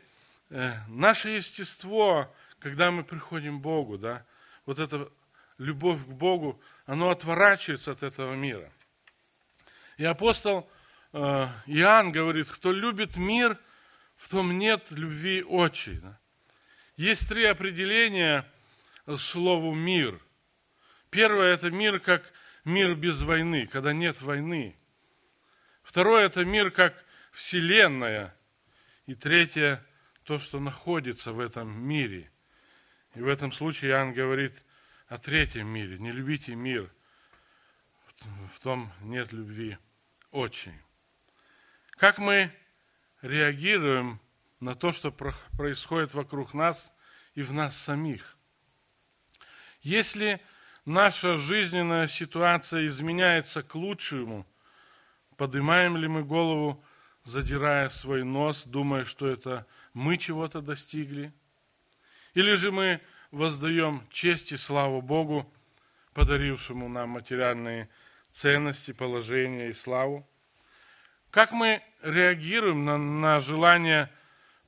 э, 0.51 0.75
наше 0.89 1.31
естество, 1.31 2.35
когда 2.59 2.91
мы 2.91 3.05
приходим 3.05 3.59
к 3.59 3.63
Богу, 3.63 3.99
да, 3.99 4.25
вот 4.67 4.79
эта 4.79 5.11
любовь 5.59 6.05
к 6.05 6.11
Богу, 6.11 6.61
оно 6.87 7.11
отворачивается 7.11 7.93
от 7.93 8.03
этого 8.03 8.35
мира. 8.35 8.71
И 9.97 10.05
апостол 10.05 10.69
э, 11.13 11.19
Иоанн 11.67 12.13
говорит, 12.13 12.49
кто 12.49 12.73
любит 12.73 13.17
мир, 13.17 13.59
в 14.17 14.29
том 14.29 14.59
нет 14.59 14.91
любви. 14.91 15.45
Да? 16.03 16.19
Есть 16.97 17.29
три 17.29 17.45
определения 17.45 18.47
слову 19.17 19.75
«мир». 19.75 20.21
Первое– 21.11 21.53
это 21.55 21.71
мир 21.71 22.01
как 22.01 22.23
мир 22.65 22.95
без 22.95 23.21
войны, 23.23 23.67
когда 23.67 23.93
нет 23.93 24.21
войны. 24.23 24.77
Второе– 25.83 26.25
это 26.27 26.45
мир 26.45 26.71
как 26.71 27.04
вселенная. 27.35 28.35
И 29.07 29.15
третье– 29.15 29.85
то, 30.25 30.39
что 30.39 30.61
находится 30.61 31.33
в 31.33 31.41
этом 31.41 31.69
мире. 31.87 32.31
И 33.15 33.21
в 33.21 33.29
этом 33.29 33.53
случае 33.53 33.91
Иоанн 33.91 34.15
говорит 34.15 34.63
о 35.09 35.19
третьем 35.19 35.69
мире. 35.69 35.99
Не 35.99 36.13
любите 36.13 36.55
мир, 36.55 36.91
в 38.51 38.61
том 38.61 38.91
нет 39.03 39.33
любви 39.33 39.77
очень. 40.31 40.79
Как 41.91 42.19
мы 42.19 42.51
реагируем 43.21 44.21
на 44.61 44.75
то, 44.75 44.93
что 44.93 45.11
происходит 45.13 46.15
вокруг 46.15 46.55
нас 46.55 46.95
и 47.35 47.43
в 47.43 47.53
нас 47.53 47.77
самих? 47.77 48.39
Если 49.83 50.41
наша 50.87 51.37
жизненная 51.37 52.09
ситуация 52.09 52.87
изменяется 52.87 53.63
к 53.63 53.75
лучшему, 53.75 54.47
поднимаем 55.37 55.99
ли 55.99 56.09
мы 56.09 56.25
голову, 56.25 56.83
задирая 57.25 57.89
свой 57.89 58.23
нос, 58.23 58.65
думая, 58.65 59.05
что 59.05 59.27
это 59.27 59.67
мы 59.93 60.19
чего-то 60.19 60.61
достигли? 60.61 61.33
Или 62.35 62.55
же 62.55 62.71
мы 62.71 63.01
воздаем 63.31 64.07
честь 64.11 64.53
и 64.53 64.57
славу 64.57 65.03
Богу, 65.03 65.51
подарившему 66.13 66.89
нам 66.89 67.11
материальные 67.11 67.89
ценности, 68.31 68.93
положение 68.93 69.71
и 69.71 69.73
славу? 69.73 70.29
Как 71.31 71.51
мы 71.53 71.83
реагируем 72.03 72.85
на, 72.85 72.97
на 72.97 73.41
желания 73.41 74.13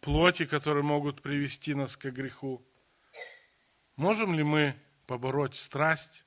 плоти, 0.01 0.47
которые 0.47 0.83
могут 0.83 1.23
привести 1.23 1.75
нас 1.75 1.97
к 1.97 2.11
греху? 2.11 2.65
Можем 3.97 4.35
ли 4.35 4.43
мы 4.43 4.75
побороть 5.07 5.55
страсть? 5.55 6.25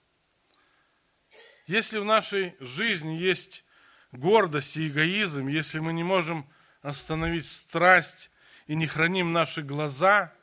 Если 1.67 1.97
в 1.97 2.05
нашей 2.05 2.55
жизни 2.59 3.13
есть 3.13 3.63
гордость 4.11 4.77
и 4.77 4.87
эгоизм, 4.87 5.47
если 5.47 5.79
мы 5.79 5.93
не 5.93 6.03
можем 6.03 6.47
остановить 6.81 7.45
страсть 7.45 8.31
и 8.67 8.75
не 8.75 8.87
храним 8.87 9.33
наши 9.33 9.61
глаза, 9.61 10.33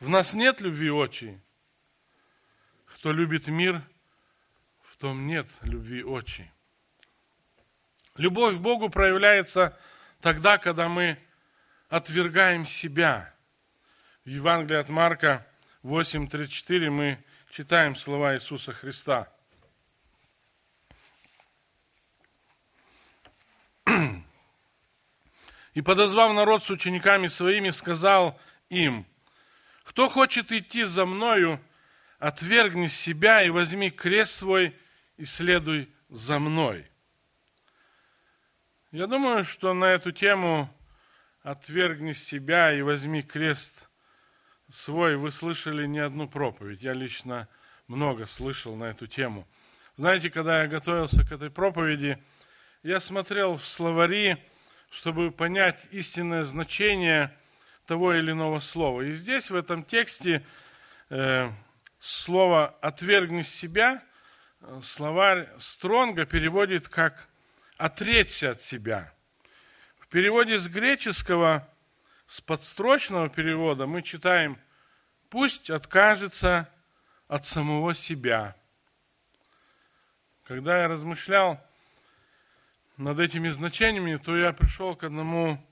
в 0.00 0.08
нас 0.08 0.32
нет 0.32 0.60
любви 0.60 0.90
очи. 0.90 1.40
Кто 2.86 3.12
любит 3.12 3.48
мир, 3.48 3.82
в 4.82 4.96
том 4.96 5.26
нет 5.26 5.46
любви 5.62 6.02
очи. 6.02 6.50
Любовь 8.16 8.56
к 8.56 8.58
Богу 8.58 8.88
проявляется 8.88 9.78
тогда, 10.20 10.58
когда 10.58 10.88
мы 10.88 11.18
отвергаем 11.88 12.66
себя. 12.66 13.32
В 14.24 14.28
Евангелии 14.28 14.78
от 14.78 14.88
Марка 14.88 15.46
8.34 15.84 16.90
мы 16.90 17.24
читаем 17.50 17.96
слова 17.96 18.34
Иисуса 18.34 18.72
Христа. 18.72 19.32
И 25.78 25.80
подозвав 25.80 26.34
народ 26.34 26.64
с 26.64 26.70
учениками 26.70 27.28
своими, 27.28 27.70
сказал 27.70 28.36
им, 28.68 29.06
кто 29.84 30.08
хочет 30.08 30.50
идти 30.50 30.82
за 30.82 31.06
мною, 31.06 31.60
отвергни 32.18 32.88
себя 32.88 33.44
и 33.44 33.50
возьми 33.50 33.88
крест 33.88 34.32
свой 34.32 34.74
и 35.18 35.24
следуй 35.24 35.88
за 36.08 36.40
мной. 36.40 36.90
Я 38.90 39.06
думаю, 39.06 39.44
что 39.44 39.72
на 39.72 39.84
эту 39.84 40.10
тему 40.10 40.68
«Отвергни 41.42 42.10
себя 42.10 42.72
и 42.72 42.82
возьми 42.82 43.22
крест 43.22 43.88
свой» 44.68 45.16
вы 45.16 45.30
слышали 45.30 45.86
не 45.86 46.00
одну 46.00 46.26
проповедь. 46.26 46.82
Я 46.82 46.92
лично 46.92 47.46
много 47.86 48.26
слышал 48.26 48.74
на 48.74 48.86
эту 48.86 49.06
тему. 49.06 49.46
Знаете, 49.94 50.28
когда 50.28 50.62
я 50.62 50.66
готовился 50.66 51.22
к 51.22 51.30
этой 51.30 51.50
проповеди, 51.50 52.18
я 52.82 52.98
смотрел 52.98 53.56
в 53.56 53.64
словари, 53.64 54.44
чтобы 54.90 55.30
понять 55.30 55.86
истинное 55.90 56.44
значение 56.44 57.36
того 57.86 58.14
или 58.14 58.32
иного 58.32 58.60
слова. 58.60 59.02
И 59.02 59.12
здесь, 59.12 59.50
в 59.50 59.56
этом 59.56 59.84
тексте, 59.84 60.44
э, 61.10 61.50
слово 61.98 62.68
«отвергни 62.80 63.42
себя» 63.42 64.02
словарь 64.82 65.48
Стронга 65.58 66.26
переводит 66.26 66.88
как 66.88 67.28
«отречься 67.76 68.52
от 68.52 68.60
себя». 68.60 69.12
В 69.98 70.08
переводе 70.08 70.58
с 70.58 70.68
греческого, 70.68 71.68
с 72.26 72.40
подстрочного 72.40 73.28
перевода 73.28 73.86
мы 73.86 74.02
читаем 74.02 74.58
«пусть 75.28 75.70
откажется 75.70 76.68
от 77.28 77.46
самого 77.46 77.94
себя». 77.94 78.56
Когда 80.44 80.80
я 80.80 80.88
размышлял 80.88 81.62
над 82.98 83.20
этими 83.20 83.48
значениями, 83.48 84.16
то 84.16 84.36
я 84.36 84.52
пришел 84.52 84.96
к 84.96 85.04
одному 85.04 85.64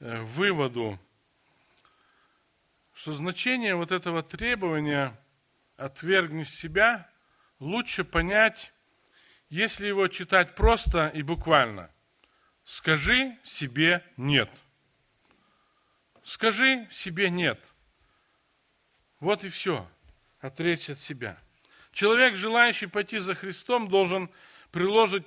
э, 0.00 0.20
выводу, 0.20 0.98
что 2.92 3.12
значение 3.12 3.76
вот 3.76 3.92
этого 3.92 4.22
требования 4.22 5.18
«отвергни 5.76 6.42
себя» 6.42 7.08
лучше 7.60 8.04
понять, 8.04 8.72
если 9.48 9.86
его 9.86 10.08
читать 10.08 10.54
просто 10.56 11.08
и 11.08 11.22
буквально. 11.22 11.90
Скажи 12.64 13.38
себе 13.44 14.04
«нет». 14.16 14.50
Скажи 16.24 16.88
себе 16.90 17.30
«нет». 17.30 17.60
Вот 19.20 19.44
и 19.44 19.48
все. 19.48 19.88
Отречь 20.40 20.90
от 20.90 20.98
себя. 20.98 21.38
Человек, 21.92 22.34
желающий 22.34 22.86
пойти 22.86 23.20
за 23.20 23.34
Христом, 23.34 23.88
должен 23.88 24.28
приложить 24.72 25.26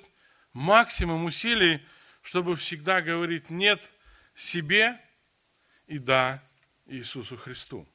максимум 0.52 1.24
усилий, 1.24 1.84
чтобы 2.22 2.56
всегда 2.56 3.00
говорить 3.00 3.50
«нет» 3.50 3.80
себе 4.34 5.00
и 5.86 5.98
«да» 5.98 6.42
Иисусу 6.86 7.36
Христу. 7.36 7.88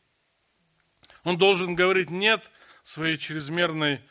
Он 1.23 1.37
должен 1.37 1.75
говорить 1.75 2.09
«нет» 2.09 2.51
своей 2.83 3.17
чрезмерной 3.17 4.01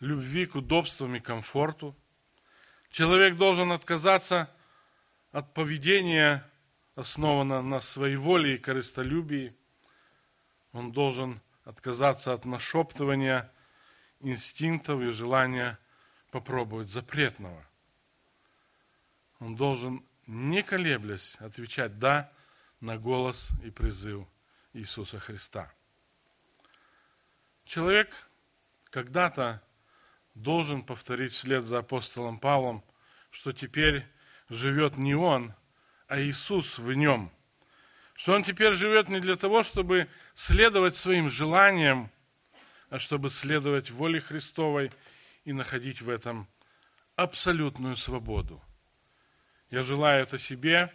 любви 0.00 0.46
к 0.46 0.56
удобствам 0.56 1.14
и 1.14 1.20
комфорту. 1.20 1.96
Человек 2.90 3.36
должен 3.36 3.72
отказаться 3.72 4.50
от 5.32 5.54
поведения, 5.54 6.48
основанного 6.94 7.62
на 7.62 7.80
своей 7.80 8.16
воле 8.16 8.54
и 8.54 8.58
корыстолюбии. 8.58 9.54
Он 10.72 10.92
должен 10.92 11.40
отказаться 11.64 12.32
от 12.32 12.44
нашептывания 12.44 13.52
инстинктов 14.20 15.00
и 15.02 15.10
желания 15.10 15.78
попробовать 16.30 16.88
запретного. 16.88 17.66
Он 19.38 19.56
должен, 19.56 20.04
не 20.26 20.62
колеблясь, 20.62 21.36
отвечать 21.38 21.98
«да» 21.98 22.32
на 22.80 22.98
голос 22.98 23.50
и 23.64 23.70
призыв 23.70 24.26
Иисуса 24.72 25.18
Христа. 25.18 25.72
Человек 27.64 28.28
когда-то 28.90 29.62
должен 30.34 30.82
повторить 30.82 31.32
вслед 31.32 31.64
за 31.64 31.78
апостолом 31.78 32.38
Павлом, 32.38 32.84
что 33.30 33.52
теперь 33.52 34.06
живет 34.48 34.96
не 34.96 35.14
он, 35.14 35.54
а 36.08 36.20
Иисус 36.20 36.78
в 36.78 36.92
нем. 36.92 37.32
Что 38.14 38.34
он 38.34 38.44
теперь 38.44 38.74
живет 38.74 39.08
не 39.08 39.20
для 39.20 39.36
того, 39.36 39.62
чтобы 39.62 40.08
следовать 40.34 40.94
своим 40.94 41.28
желаниям, 41.28 42.10
а 42.88 42.98
чтобы 42.98 43.30
следовать 43.30 43.90
воле 43.90 44.20
Христовой 44.20 44.92
и 45.44 45.52
находить 45.52 46.00
в 46.00 46.08
этом 46.08 46.48
абсолютную 47.16 47.96
свободу. 47.96 48.62
Я 49.76 49.82
желаю 49.82 50.22
это 50.22 50.38
себе 50.38 50.90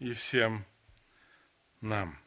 и 0.00 0.12
всем 0.14 0.66
нам. 1.80 2.18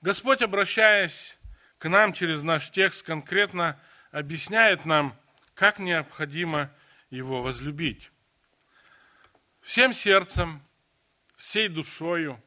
Господь, 0.00 0.40
обращаясь 0.40 1.36
к 1.76 1.86
нам 1.86 2.14
через 2.14 2.42
наш 2.42 2.70
текст, 2.70 3.04
конкретно 3.04 3.78
объясняет 4.10 4.86
нам, 4.86 5.20
как 5.52 5.80
необходимо 5.80 6.74
его 7.10 7.42
возлюбить. 7.42 8.10
Всем 9.60 9.92
сердцем, 9.92 10.66
всей 11.36 11.68
душою, 11.68 12.42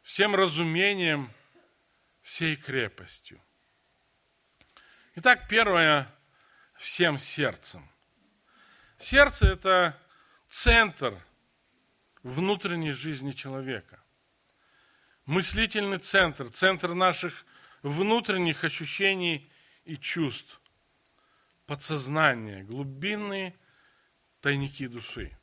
всем 0.00 0.34
разумением, 0.34 1.30
всей 2.22 2.56
крепостью. 2.56 3.38
Итак, 5.14 5.46
первое– 5.46 6.10
всем 6.78 7.18
сердцем. 7.18 7.86
Сердце– 8.96 9.46
это 9.52 10.00
центр 10.48 11.22
внутренней 12.22 12.92
жизни 12.92 13.32
человека. 13.32 14.02
Мыслительный 15.26 15.98
центр, 15.98 16.50
центр 16.50 16.94
наших 16.94 17.46
внутренних 17.82 18.64
ощущений 18.64 19.50
и 19.84 19.96
чувств 19.96 20.60
подсознание, 21.66 22.64
глубинные 22.64 23.54
тайники 24.40 24.86
души. 24.86 25.36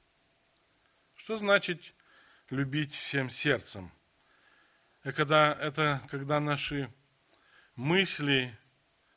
Что 1.15 1.37
значит 1.37 1.93
любить 2.49 2.93
всем 2.93 3.29
сердцем? 3.29 3.91
Это 5.03 5.13
когда, 5.13 5.53
это 5.53 6.01
когда 6.09 6.39
наши 6.39 6.93
мысли, 7.75 8.57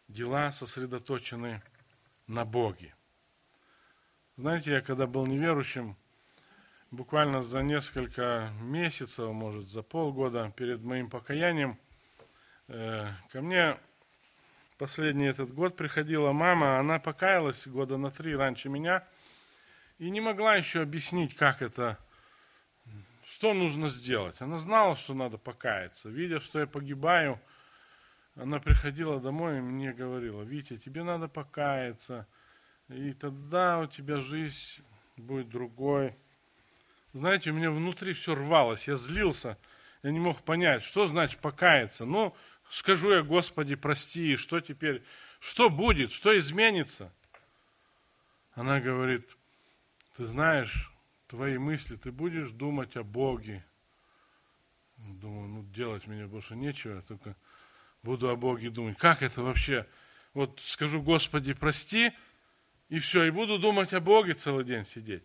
дела 0.07 0.53
сосредоточены 0.53 1.63
на 2.27 2.45
Боге. 2.45 2.95
Знаете, 4.37 4.73
я 4.73 4.81
когда 4.81 5.07
был 5.07 5.27
неверующим, 5.27 5.97
буквально 6.91 7.43
за 7.43 7.63
несколько 7.63 8.51
месяцев, 8.61 9.33
может, 9.33 9.69
за 9.69 9.83
полгода 9.83 10.53
перед 10.57 10.83
моим 10.83 11.09
покаянием, 11.09 11.79
э, 12.69 13.07
ко 13.33 13.41
мне 13.41 13.79
последний 14.79 15.27
этот 15.27 15.53
год 15.53 15.77
приходила 15.77 16.33
мама, 16.33 16.79
она 16.79 16.99
покаялась 16.99 17.67
года 17.67 17.97
на 17.97 18.11
три 18.11 18.35
раньше 18.35 18.69
меня 18.69 19.07
и 19.99 20.11
не 20.11 20.21
могла 20.21 20.57
еще 20.57 20.81
объяснить, 20.83 21.37
как 21.37 21.63
это, 21.63 21.99
что 23.25 23.55
нужно 23.55 23.89
сделать. 23.89 24.37
Она 24.41 24.59
знала, 24.59 24.97
что 24.97 25.15
надо 25.15 25.39
покаяться. 25.39 26.09
Видя, 26.09 26.41
что 26.41 26.59
я 26.59 26.67
погибаю, 26.67 27.39
она 28.35 28.59
приходила 28.59 29.21
домой 29.21 29.59
и 29.59 29.61
мне 29.61 29.93
говорила, 29.93 30.43
Витя, 30.43 30.79
тебе 30.79 31.03
надо 31.03 31.29
покаяться, 31.29 32.27
и 32.89 33.13
тогда 33.13 33.79
у 33.81 33.87
тебя 33.87 34.21
жизнь 34.21 34.83
будет 35.17 35.51
другой. 35.51 36.17
Знаете, 37.13 37.51
у 37.51 37.55
меня 37.55 37.71
внутри 37.71 38.13
все 38.13 38.35
рвалось, 38.35 38.89
я 38.89 38.97
злился, 38.97 39.59
я 40.03 40.11
не 40.11 40.21
мог 40.21 40.43
понять, 40.43 40.83
что 40.85 41.07
значит 41.07 41.41
покаяться. 41.41 42.05
Ну, 42.05 42.35
скажу 42.71 43.13
я, 43.13 43.23
Господи, 43.23 43.75
прости, 43.75 44.37
что 44.37 44.61
теперь, 44.61 45.03
что 45.41 45.71
будет, 45.71 46.13
что 46.13 46.39
изменится? 46.39 47.13
она 48.61 48.81
говорит, 48.81 49.27
ты 50.17 50.25
знаешь, 50.25 50.93
твои 51.29 51.57
мысли, 51.59 51.97
ты 51.97 52.13
будешь 52.13 52.51
думать 52.51 52.97
о 52.97 53.03
Боге. 53.03 53.65
Думаю, 54.99 55.49
ну 55.49 55.65
делать 55.73 56.07
мне 56.07 56.27
больше 56.27 56.57
нечего, 56.57 57.01
только 57.03 57.37
буду 58.03 58.29
о 58.29 58.37
Боге 58.37 58.69
думать. 58.69 58.99
Как 58.99 59.23
это 59.23 59.43
вообще? 59.43 59.87
Вот 60.35 60.61
скажу, 60.63 61.03
Господи, 61.03 61.55
прости, 61.55 62.13
и 62.91 62.99
все, 62.99 63.25
и 63.25 63.31
буду 63.31 63.59
думать 63.59 63.95
о 63.95 64.01
Боге 64.01 64.35
целый 64.35 64.65
день 64.65 64.85
сидеть. 64.85 65.25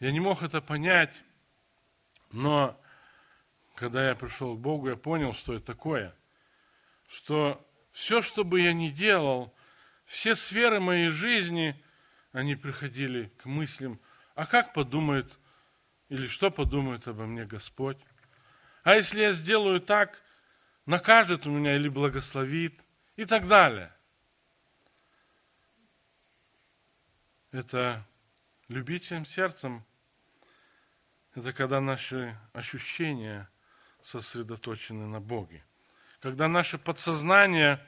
Я 0.00 0.12
не 0.12 0.20
мог 0.20 0.42
это 0.42 0.60
понять, 0.60 1.14
но 2.30 2.80
когда 3.74 4.08
я 4.08 4.14
пришел 4.14 4.56
к 4.56 4.60
Богу, 4.60 4.90
я 4.90 4.96
понял, 4.96 5.32
что 5.32 5.54
это 5.54 5.66
такое. 5.66 6.14
Что 7.08 7.66
все, 7.90 8.22
что 8.22 8.44
бы 8.44 8.60
я 8.60 8.72
ни 8.72 8.90
делал, 8.90 9.54
все 10.04 10.34
сферы 10.34 10.78
моей 10.78 11.08
жизни, 11.08 11.82
они 12.32 12.54
приходили 12.54 13.32
к 13.38 13.46
мыслям, 13.46 14.00
а 14.34 14.46
как 14.46 14.72
подумает 14.72 15.38
или 16.08 16.26
что 16.26 16.50
подумает 16.50 17.08
обо 17.08 17.26
мне 17.26 17.44
Господь? 17.44 17.98
А 18.84 18.94
если 18.94 19.20
я 19.20 19.32
сделаю 19.32 19.80
так, 19.80 20.22
накажет 20.86 21.46
у 21.46 21.50
меня 21.50 21.76
или 21.76 21.88
благословит 21.88 22.80
и 23.16 23.24
так 23.24 23.46
далее. 23.48 23.92
Это 27.50 28.06
любить 28.68 29.04
всем 29.04 29.24
сердцем, 29.24 29.84
это 31.34 31.52
когда 31.52 31.80
наши 31.80 32.36
ощущения 32.52 33.48
сосредоточены 34.00 35.06
на 35.06 35.20
Боге. 35.20 35.64
Когда 36.20 36.48
наше 36.48 36.78
подсознание 36.78 37.84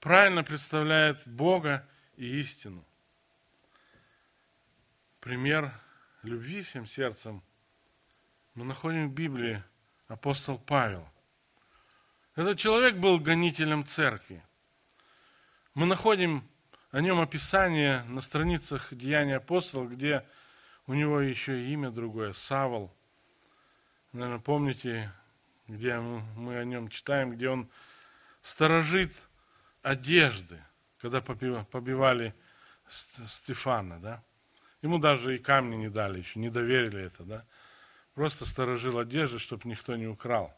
правильно 0.00 0.42
представляет 0.42 1.26
Бога 1.26 1.86
и 2.16 2.40
истину. 2.40 2.84
Пример 5.20 5.72
любви 6.22 6.62
всем 6.62 6.86
сердцем 6.86 7.42
мы 8.54 8.64
находим 8.64 9.08
в 9.08 9.14
Библии 9.14 9.62
апостол 10.08 10.58
Павел. 10.58 11.08
Этот 12.34 12.58
человек 12.58 12.96
был 12.96 13.18
гонителем 13.18 13.84
церкви. 13.86 14.44
Мы 15.74 15.86
находим 15.86 16.46
о 16.90 17.00
нем 17.00 17.20
описание 17.20 18.02
на 18.04 18.20
страницах 18.20 18.88
Деяния 18.90 19.36
апостолов, 19.36 19.90
где 19.90 20.26
у 20.86 20.94
него 20.94 21.20
еще 21.20 21.62
имя 21.64 21.90
другое, 21.90 22.32
Савол. 22.32 22.92
Наверное, 24.12 24.40
помните, 24.40 25.12
где 25.68 25.98
мы 25.98 26.58
о 26.58 26.64
нем 26.64 26.88
читаем, 26.88 27.32
где 27.32 27.48
он 27.48 27.70
сторожит 28.42 29.14
одежды, 29.82 30.62
когда 30.98 31.20
побивали 31.20 32.34
Стефана, 32.88 34.00
да? 34.00 34.22
Ему 34.82 34.98
даже 34.98 35.36
и 35.36 35.38
камни 35.38 35.76
не 35.76 35.88
дали 35.88 36.18
еще, 36.18 36.40
не 36.40 36.50
доверили 36.50 37.04
это, 37.04 37.24
да? 37.24 37.46
Просто 38.14 38.44
сторожил 38.44 38.98
одежды, 38.98 39.38
чтобы 39.38 39.68
никто 39.68 39.96
не 39.96 40.06
украл. 40.06 40.54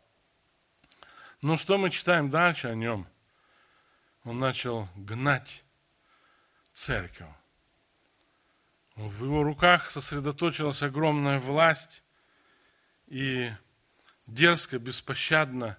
Но 1.43 1.57
что 1.57 1.79
мы 1.79 1.91
читаем 1.91 2.31
дальше 2.31 2.69
о 2.69 2.75
нем? 2.75 3.07
Он 4.25 4.39
начал 4.39 4.89
гнать 4.97 5.63
церковь. 6.73 7.29
В 8.97 9.25
его 9.25 9.43
руках 9.43 9.91
сосредоточилась 9.91 10.83
огромная 10.83 11.41
власть, 11.41 12.03
и 13.07 13.51
дерзко, 14.27 14.79
беспощадно 14.79 15.79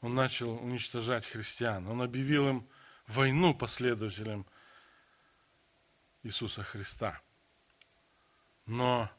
он 0.00 0.14
начал 0.14 0.50
уничтожать 0.62 1.24
христиан. 1.24 1.86
Он 1.86 2.02
объявил 2.02 2.48
им 2.48 2.68
войну 3.06 3.54
последователям 3.54 4.46
Иисуса 6.22 6.62
Христа. 6.62 7.20
Но 8.66 9.10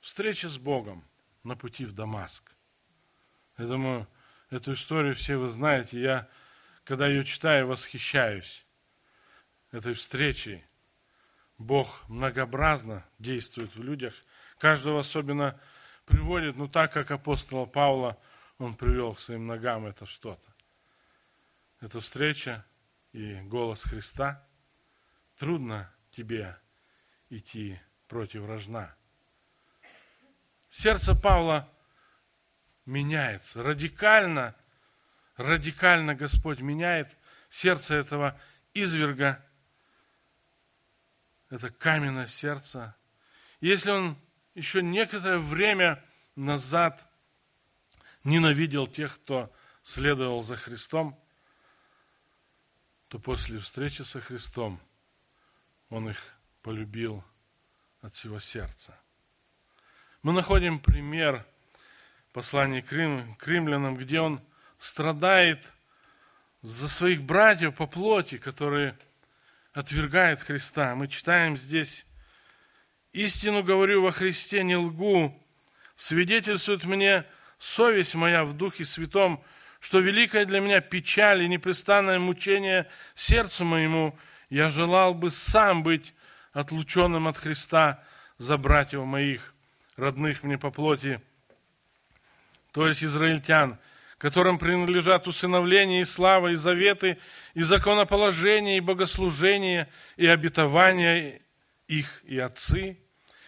встреча 0.00 0.48
с 0.48 0.58
Богом 0.58 1.04
на 1.44 1.56
пути 1.56 1.84
в 1.84 1.92
Дамаск. 1.92 2.52
Я 3.58 3.66
думаю, 3.66 4.08
эту 4.50 4.72
историю 4.72 5.14
все 5.14 5.36
вы 5.36 5.48
знаете. 5.48 6.00
Я, 6.00 6.28
когда 6.84 7.06
ее 7.06 7.24
читаю, 7.24 7.66
восхищаюсь 7.66 8.66
этой 9.70 9.94
встречей. 9.94 10.64
Бог 11.58 12.06
многообразно 12.08 13.04
действует 13.18 13.74
в 13.74 13.82
людях. 13.82 14.14
Каждого 14.58 15.00
особенно 15.00 15.58
приводит, 16.04 16.56
ну 16.56 16.68
так 16.68 16.92
как 16.92 17.10
апостола 17.10 17.66
Павла 17.66 18.18
он 18.58 18.74
привел 18.74 19.14
к 19.14 19.20
своим 19.20 19.46
ногам, 19.46 19.86
это 19.86 20.06
что-то. 20.06 20.54
Это 21.80 22.00
встреча 22.00 22.64
и 23.12 23.40
голос 23.42 23.82
Христа. 23.82 24.46
Трудно 25.36 25.92
тебе 26.10 26.56
идти 27.28 27.78
против 28.08 28.42
вражна. 28.42 28.94
Сердце 30.68 31.14
Павла 31.14 31.70
меняется 32.86 33.62
радикально, 33.62 34.54
радикально 35.36 36.14
Господь 36.14 36.60
меняет 36.60 37.16
сердце 37.48 37.94
этого 37.94 38.38
изверга 38.74 39.45
это 41.50 41.70
каменное 41.70 42.26
сердце. 42.26 42.94
Если 43.60 43.90
он 43.90 44.16
еще 44.54 44.82
некоторое 44.82 45.38
время 45.38 46.02
назад 46.34 47.06
ненавидел 48.24 48.86
тех, 48.86 49.14
кто 49.16 49.52
следовал 49.82 50.42
за 50.42 50.56
Христом, 50.56 51.18
то 53.08 53.18
после 53.18 53.58
встречи 53.58 54.02
со 54.02 54.20
Христом 54.20 54.80
он 55.88 56.08
их 56.08 56.34
полюбил 56.62 57.24
от 58.00 58.14
всего 58.14 58.40
сердца. 58.40 58.98
Мы 60.22 60.32
находим 60.32 60.80
пример 60.80 61.46
послания 62.32 62.82
к, 62.82 62.90
Рим, 62.92 63.36
к 63.36 63.46
римлянам, 63.46 63.94
где 63.94 64.20
он 64.20 64.40
страдает 64.78 65.62
за 66.62 66.88
своих 66.88 67.22
братьев 67.22 67.76
по 67.76 67.86
плоти, 67.86 68.38
которые 68.38 68.98
отвергает 69.76 70.40
Христа. 70.40 70.94
Мы 70.94 71.06
читаем 71.06 71.58
здесь, 71.58 72.06
«Истину 73.12 73.62
говорю 73.62 74.02
во 74.02 74.10
Христе, 74.10 74.64
не 74.64 74.74
лгу, 74.74 75.38
свидетельствует 75.96 76.84
мне 76.84 77.26
совесть 77.58 78.14
моя 78.14 78.46
в 78.46 78.54
Духе 78.54 78.86
Святом, 78.86 79.44
что 79.78 80.00
великая 80.00 80.46
для 80.46 80.60
меня 80.60 80.80
печаль 80.80 81.42
и 81.42 81.48
непрестанное 81.48 82.18
мучение 82.18 82.88
сердцу 83.14 83.66
моему, 83.66 84.18
я 84.48 84.70
желал 84.70 85.12
бы 85.12 85.30
сам 85.30 85.82
быть 85.82 86.14
отлученным 86.54 87.28
от 87.28 87.36
Христа 87.36 88.02
за 88.38 88.56
братьев 88.56 89.04
моих, 89.04 89.54
родных 89.98 90.42
мне 90.42 90.56
по 90.56 90.70
плоти, 90.70 91.20
то 92.72 92.88
есть 92.88 93.04
израильтян, 93.04 93.78
которым 94.18 94.58
принадлежат 94.58 95.26
усыновление 95.26 96.00
и 96.00 96.06
слава, 96.06 96.48
и 96.48 96.54
заветы, 96.54 97.18
и 97.54 97.62
законоположение, 97.62 98.78
и 98.78 98.80
богослужение, 98.80 99.90
и 100.16 100.26
обетование 100.26 101.42
их 101.86 102.22
и 102.24 102.38
отцы. 102.38 102.98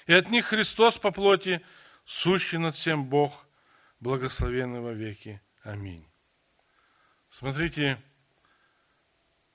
И 0.07 0.13
от 0.13 0.29
них 0.29 0.47
Христос 0.47 0.99
по 0.99 1.11
плоти, 1.11 1.65
сущий 2.05 2.59
над 2.59 2.75
всем 2.75 3.07
Бог, 3.07 3.47
благословенный 4.01 4.81
во 4.81 4.93
веки. 4.93 5.41
Аминь. 5.63 6.07
Смотрите, 7.31 8.01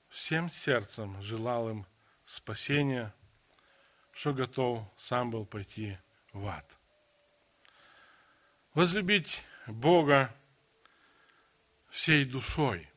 всем 0.08 0.50
сердцем 0.50 1.20
желал 1.22 1.70
им 1.70 1.86
спасения, 2.24 3.14
что 4.12 4.32
готов 4.32 4.82
сам 4.96 5.30
был 5.30 5.46
пойти 5.46 5.96
в 6.32 6.46
ад. 6.46 6.66
Возлюбить 8.74 9.44
Бога– 9.66 10.34
всей 11.94 12.24
душой. 12.24 12.90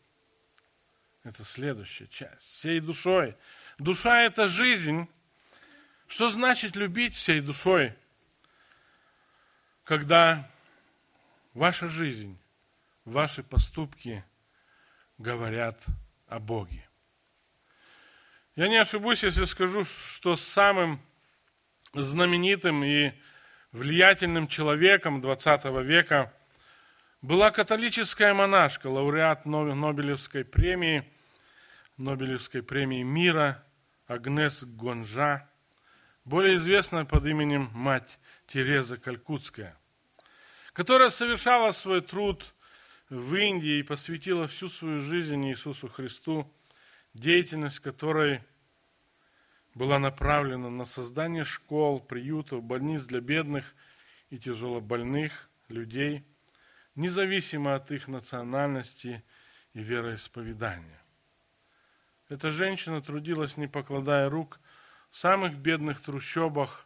Это 1.23 1.43
следующая 1.43 2.07
часть. 2.07 2.41
Всей 2.41 2.79
душой. 2.79 3.37
Душа– 3.77 4.21
это 4.23 4.47
жизнь. 4.47 5.07
Что 6.07 6.29
значит 6.29 6.75
любить 6.75 7.13
всей 7.13 7.41
душой? 7.41 7.93
Когда 9.83 10.49
ваша 11.53 11.89
жизнь, 11.89 12.39
ваши 13.05 13.43
поступки 13.43 14.25
говорят 15.19 15.79
о 16.27 16.39
Боге. 16.39 16.89
Я 18.55 18.67
не 18.67 18.77
ошибусь, 18.77 19.23
если 19.23 19.45
скажу, 19.45 19.85
что 19.85 20.35
самым 20.35 20.99
знаменитым 21.93 22.83
и 22.83 23.13
влиятельным 23.71 24.47
человеком 24.47 25.21
20 25.21 25.65
века 25.85 26.33
была 27.21 27.51
католическая 27.51 28.33
монашка, 28.33 28.87
лауреат 28.87 29.45
Нобелевской 29.45 30.45
премии, 30.45 31.03
Нобелевской 31.97 32.61
премии 32.61 33.03
мира 33.03 33.63
Агнес 34.07 34.63
Гонжа, 34.63 35.49
более 36.25 36.57
известная 36.57 37.05
под 37.05 37.25
именем 37.25 37.71
мать 37.73 38.19
Тереза 38.47 38.97
Калькутская, 38.97 39.77
которая 40.73 41.09
совершала 41.09 41.71
свой 41.71 42.01
труд 42.01 42.53
в 43.09 43.35
Индии 43.35 43.79
и 43.79 43.83
посвятила 43.83 44.47
всю 44.47 44.69
свою 44.69 44.99
жизнь 44.99 45.43
Иисусу 45.47 45.87
Христу, 45.87 46.51
деятельность 47.13 47.79
которой 47.79 48.43
была 49.73 49.99
направлена 49.99 50.69
на 50.69 50.85
создание 50.85 51.43
школ, 51.43 51.99
приютов, 51.99 52.63
больниц 52.63 53.05
для 53.05 53.21
бедных 53.21 53.73
и 54.29 54.37
тяжелобольных 54.37 55.49
людей, 55.69 56.25
независимо 56.97 57.75
от 57.75 57.91
их 57.91 58.09
национальности 58.09 59.23
и 59.73 59.79
вероисповедания. 59.79 61.01
Эта 62.27 62.51
женщина 62.51 63.01
трудилась, 63.01 63.55
не 63.55 63.67
покладая 63.67 64.29
рук, 64.29 64.59
в 65.11 65.17
самых 65.17 65.55
бедных 65.55 66.01
трущобах 66.01 66.85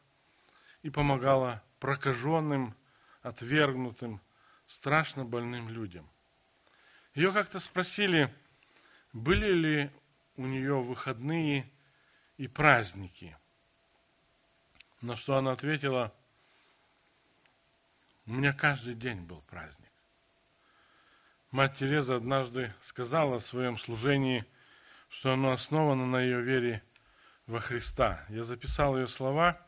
и 0.84 0.91
помогала 0.91 1.63
прокаженным, 1.80 2.76
отвергнутым, 3.24 4.21
страшно 4.67 5.26
больным 5.26 5.69
людям. 5.69 6.08
Ее 7.15 7.32
как-то 7.32 7.60
спросили, 7.60 8.34
были 9.13 9.52
ли 9.52 9.91
у 10.36 10.45
нее 10.45 10.80
выходные 10.82 11.69
и 12.38 12.47
праздники. 12.47 13.36
На 15.02 15.15
что 15.15 15.38
она 15.38 15.52
ответила, 15.54 16.13
у 18.26 18.34
меня 18.34 18.54
каждый 18.54 18.93
день 18.93 19.21
был 19.21 19.41
праздник. 19.41 19.90
Мать 21.51 21.75
Тереза 21.79 22.15
однажды 22.15 22.73
сказала 22.81 23.39
в 23.39 23.45
своем 23.45 23.77
служении, 23.77 24.45
что 25.09 25.33
оно 25.33 25.51
основано 25.51 26.05
на 26.05 26.21
ее 26.21 26.39
вере 26.41 26.81
во 27.45 27.59
Христа. 27.59 28.25
Я 28.29 28.45
записал 28.45 28.97
ее 28.97 29.05
слова, 29.09 29.61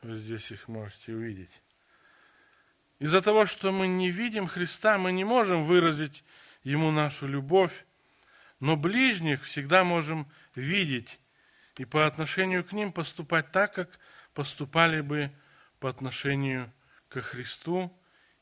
вы 0.00 0.16
здесь 0.16 0.50
их 0.50 0.68
можете 0.68 1.12
увидеть. 1.12 1.50
Из-за 2.98 3.20
того, 3.20 3.44
что 3.44 3.72
мы 3.72 3.86
не 3.86 4.10
видим 4.10 4.46
Христа, 4.46 4.96
мы 4.96 5.12
не 5.12 5.24
можем 5.24 5.64
выразить 5.64 6.24
Ему 6.62 6.90
нашу 6.90 7.28
любовь, 7.28 7.84
но 8.58 8.76
ближних 8.76 9.44
всегда 9.44 9.84
можем 9.84 10.32
видеть 10.54 11.20
и 11.76 11.84
по 11.84 12.06
отношению 12.06 12.64
к 12.64 12.72
ним 12.72 12.90
поступать 12.90 13.52
так, 13.52 13.74
как 13.74 13.98
поступали 14.32 15.02
бы 15.02 15.30
по 15.78 15.90
отношению 15.90 16.72
ко 17.10 17.20
Христу, 17.20 17.94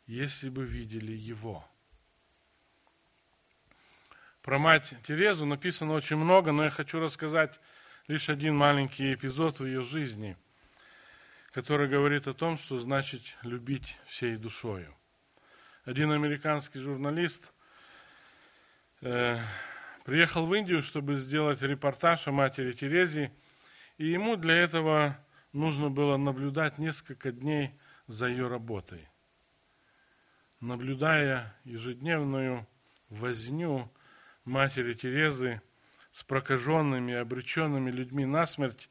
если 0.07 0.49
бы 0.51 0.64
видели 0.64 1.12
Его. 1.12 1.68
Про 4.47 4.61
мать 4.61 4.95
Терезу 5.03 5.45
написано 5.45 5.95
очень 5.95 6.19
много, 6.19 6.53
но 6.53 6.63
я 6.63 6.71
хочу 6.71 7.01
рассказать 7.01 7.59
лишь 8.07 8.29
один 8.29 8.57
маленький 8.57 9.13
эпизод 9.13 9.59
в 9.59 9.67
ее 9.67 9.83
жизни, 9.83 10.37
который 11.51 11.89
говорит 11.89 12.29
о 12.29 12.33
том, 12.33 12.57
что 12.57 12.79
значит 12.79 13.23
любить 13.43 13.97
всей 14.07 14.37
душою. 14.37 14.97
Один 15.85 16.13
американский 16.13 16.79
журналист 16.79 17.53
э, 19.01 19.37
приехал 20.05 20.47
в 20.47 20.55
Индию, 20.55 20.81
чтобы 20.81 21.17
сделать 21.17 21.61
репортаж 21.63 22.29
о 22.29 22.31
матери 22.31 22.71
Терезе, 22.71 23.33
и 23.99 24.07
ему 24.07 24.37
для 24.37 24.55
этого 24.55 25.19
нужно 25.53 25.91
было 25.91 26.17
наблюдать 26.19 26.79
несколько 26.79 27.33
дней 27.33 27.77
за 28.07 28.29
ее 28.29 28.47
работой. 28.47 29.09
Наблюдая 30.61 31.53
ежедневную 31.65 32.65
возню 33.09 33.91
матери 34.47 34.95
Терезы 34.95 35.61
с 36.13 36.23
прокаженными 36.23 37.15
обреченными 37.15 37.91
людьми 37.91 38.25
на 38.25 38.47
смерть, 38.47 38.89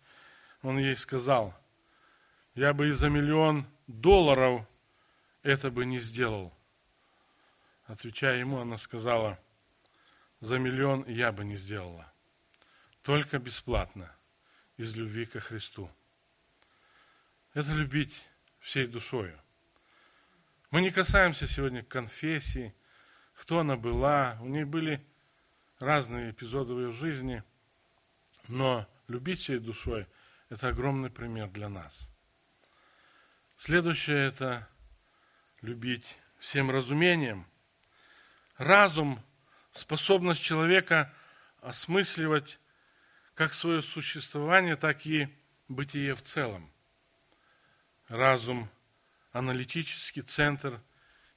он 0.62 0.78
ей 0.78 0.96
сказал, 0.96 1.56
я 2.54 2.74
бы 2.74 2.90
и 2.90 2.92
за 2.92 3.10
миллион 3.10 3.66
долларов 3.88 4.66
это 5.42 5.72
бы 5.72 5.86
не 5.86 6.00
сделал. 6.00 6.54
Отвечая 7.86 8.38
ему, 8.38 8.60
она 8.60 8.78
сказала, 8.78 9.40
за 10.40 10.60
миллион 10.60 11.06
я 11.08 11.32
бы 11.32 11.44
не 11.46 11.56
сделала. 11.56 12.12
Только 13.02 13.40
бесплатно, 13.40 14.16
из 14.78 14.96
любви 14.96 15.26
ко 15.26 15.40
Христу. 15.40 15.90
Это 17.54 17.72
любить 17.72 18.14
всей 18.60 18.88
душою. 18.88 19.40
Мы 20.72 20.82
не 20.82 20.92
касаемся 20.92 21.48
сегодня 21.48 21.84
конфессии, 21.84 22.74
кто 23.36 23.60
она 23.60 23.78
была. 23.78 24.38
У 24.42 24.48
нее 24.48 24.66
были 24.66 25.06
разные 25.80 26.32
эпизоды 26.32 26.74
в 26.74 26.80
ее 26.80 26.92
жизни, 26.92 27.44
но 28.48 28.88
любить 29.08 29.42
всей 29.42 29.60
душой– 29.60 30.08
это 30.50 30.70
огромный 30.70 31.10
пример 31.10 31.50
для 31.50 31.70
нас. 31.70 32.10
Следующее– 33.58 34.28
это 34.28 34.68
любить 35.62 36.06
всем 36.40 36.70
разумением. 36.70 37.48
Разум– 38.58 39.22
способность 39.72 40.42
человека 40.42 41.14
осмысливать 41.62 42.60
как 43.34 43.54
свое 43.54 43.82
существование, 43.82 44.76
так 44.76 45.06
и 45.06 45.28
бытие 45.68 46.16
в 46.16 46.22
целом. 46.22 46.72
Разум– 48.08 48.70
аналитический 49.32 50.22
центр 50.22 50.80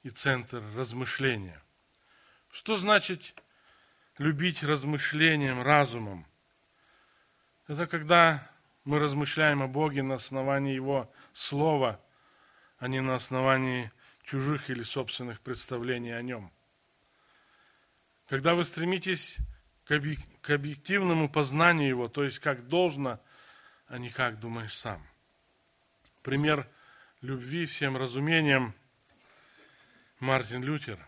и 0.03 0.09
центр 0.09 0.63
размышления. 0.75 1.61
Что 2.51 2.77
значит 2.77 3.33
любить 4.19 4.63
размышлением, 4.63 5.63
разумом. 5.63 6.27
Это 7.67 7.87
когда 7.87 8.47
мы 8.83 8.99
размышляем 8.99 9.63
о 9.63 9.67
Боге 9.67 10.03
на 10.03 10.15
основании 10.15 10.75
Его 10.75 11.11
Слова, 11.33 11.99
а 12.77 12.87
не 12.87 13.01
на 13.01 13.15
основании 13.15 13.91
чужих 14.23 14.69
или 14.69 14.83
собственных 14.83 15.39
представлений 15.39 16.11
о 16.11 16.21
Нем. 16.21 16.51
Когда 18.27 18.55
вы 18.55 18.65
стремитесь 18.65 19.37
к 19.85 20.49
объективному 20.49 21.29
познанию 21.29 21.87
Его, 21.87 22.07
то 22.09 22.23
есть 22.23 22.39
как 22.39 22.67
должно, 22.67 23.19
а 23.87 23.97
не 23.97 24.09
как 24.09 24.39
думаешь 24.39 24.75
сам. 24.75 25.01
Пример 26.23 26.67
любви 27.21 27.65
всем 27.65 27.95
разумением 27.95 28.75
Мартин 30.19 30.61
Лютер. 30.61 30.99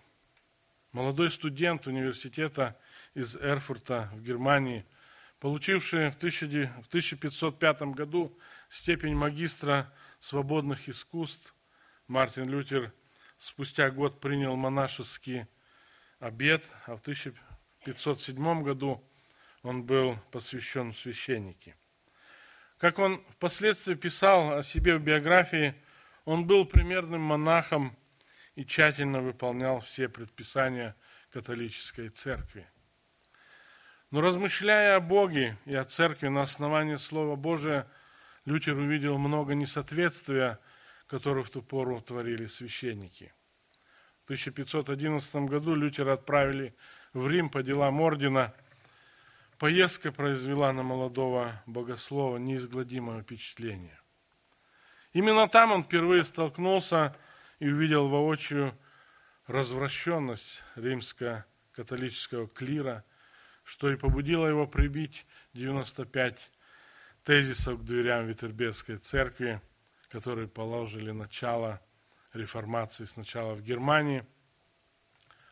Молодой 0.94 1.30
студент 1.30 1.88
университета– 1.88 2.80
из 3.14 3.36
Эрфурта 3.36 4.10
в 4.14 4.22
Германии, 4.22 4.86
получивший 5.40 6.12
в 6.12 6.16
1505 6.16 7.82
году 7.94 8.38
степень 8.70 9.16
магистра 9.16 9.94
свободных 10.20 10.88
искусств, 10.88 11.56
Мартин 12.08 12.50
Лютер 12.50 12.94
спустя 13.38 13.90
год 13.90 14.20
принял 14.20 14.56
монашеский 14.56 15.48
обет, 16.20 16.64
а 16.86 16.96
в 16.96 17.02
1507 17.02 18.64
году 18.64 19.04
он 19.64 19.84
был 19.84 20.18
посвящен 20.32 20.94
в 20.94 21.00
священники. 21.00 21.76
Как 22.78 23.00
он 23.00 23.24
впоследствии 23.30 23.96
писал 23.96 24.58
о 24.58 24.64
себе 24.64 24.98
в 24.98 25.04
биографии, 25.04 25.76
он 26.26 26.46
был 26.46 26.66
примерным 26.66 27.22
монахом 27.22 27.96
и 28.56 28.66
тщательно 28.66 29.22
выполнял 29.22 29.80
все 29.80 30.10
предписания 30.10 30.96
католической 31.32 32.10
церкви. 32.10 32.68
Но 34.12 34.20
размышляя 34.20 34.98
о 34.98 35.00
Боге 35.00 35.58
и 35.66 35.74
о 35.74 35.86
церкви 35.86 36.28
на 36.28 36.42
основании 36.42 36.98
Слова 36.98 37.38
Божия, 37.38 37.88
Лютер 38.44 38.76
увидел 38.76 39.18
много 39.18 39.54
несоответствия, 39.56 40.60
которые 41.08 41.46
в 41.46 41.50
ту 41.50 41.62
пору 41.62 42.02
творили 42.02 42.46
священники. 42.46 43.34
В 44.22 44.24
1511 44.26 45.36
году 45.48 45.76
Лютера 45.76 46.14
отправили 46.14 46.76
в 47.14 47.26
Рим 47.28 47.50
по 47.50 47.64
делам 47.64 48.02
ордена. 48.02 48.54
Поездка 49.58 50.12
произвела 50.12 50.74
на 50.74 50.84
молодого 50.84 51.64
богослова 51.66 52.38
неизгладимое 52.38 53.22
впечатление. 53.22 53.98
Именно 55.14 55.48
там 55.48 55.72
он 55.72 55.84
впервые 55.84 56.26
столкнулся 56.26 57.16
и 57.60 57.70
увидел 57.70 58.10
воочию 58.10 58.78
развращенность 59.48 60.64
римско-католического 60.76 62.50
клира– 62.50 63.06
что 63.72 63.90
и 63.90 63.96
побудило 63.96 64.48
его 64.48 64.68
прибить 64.68 65.26
95 65.54 66.52
тезисов 67.24 67.80
к 67.80 67.86
дверям 67.86 68.28
Витербергской 68.28 68.98
церкви, 68.98 69.62
которые 70.10 70.50
положили 70.50 71.12
начало 71.12 71.80
реформации 72.34 73.06
сначала 73.06 73.54
в 73.54 73.64
Германии, 73.64 74.26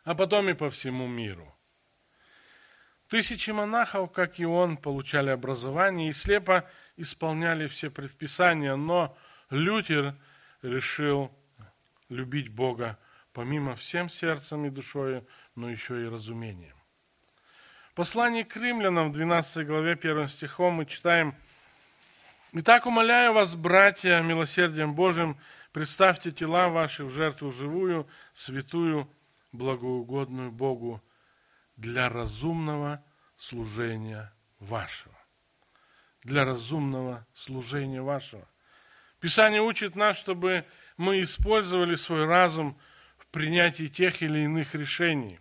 а 0.04 0.14
потом 0.14 0.50
и 0.50 0.52
по 0.52 0.68
всему 0.68 1.06
миру. 1.06 1.50
Тысячи 3.08 3.52
монахов, 3.52 4.12
как 4.12 4.38
и 4.38 4.44
он, 4.44 4.76
получали 4.76 5.30
образование 5.30 6.10
и 6.10 6.12
слепо 6.12 6.68
исполняли 6.98 7.68
все 7.68 7.88
предписания, 7.88 8.76
но 8.76 9.16
Лютер 9.48 10.14
решил 10.60 11.34
любить 12.10 12.50
Бога 12.50 12.98
помимо 13.32 13.74
всем 13.76 14.10
сердцем 14.10 14.66
и 14.66 14.70
душой, 14.70 15.26
но 15.54 15.70
еще 15.70 16.02
и 16.02 16.06
разумением. 16.06 16.79
Послание 17.94 18.44
к 18.44 18.56
римлянам 18.56 19.10
в 19.10 19.14
12 19.14 19.66
главе 19.66 19.92
1 19.92 20.28
стихом 20.28 20.74
мы 20.74 20.86
читаем 20.86 21.34
«Итак, 22.52 22.86
умоляю 22.86 23.32
вас, 23.32 23.54
братья, 23.54 24.20
милосердием 24.20 24.94
Божьим, 24.94 25.38
представьте 25.72 26.30
тела 26.30 26.68
ваши 26.68 27.04
в 27.04 27.10
жертву 27.10 27.50
живую, 27.50 28.08
святую, 28.32 29.08
благоугодную 29.52 30.50
Богу 30.50 31.02
для 31.76 32.08
разумного 32.08 33.04
служения 33.36 34.32
вашего». 34.58 35.20
для 36.22 36.44
разумного 36.44 37.26
служения 37.34 38.02
вашего. 38.02 38.46
Писание 39.20 39.62
учит 39.62 39.96
нас, 39.96 40.18
чтобы 40.18 40.64
мы 40.96 41.22
использовали 41.22 41.94
свой 41.94 42.26
разум 42.26 42.78
в 43.18 43.26
принятии 43.28 43.86
тех 43.86 44.22
или 44.22 44.40
иных 44.40 44.74
решений. 44.74 45.40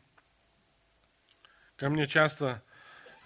Ко 1.79 1.89
мне 1.89 2.07
часто 2.07 2.61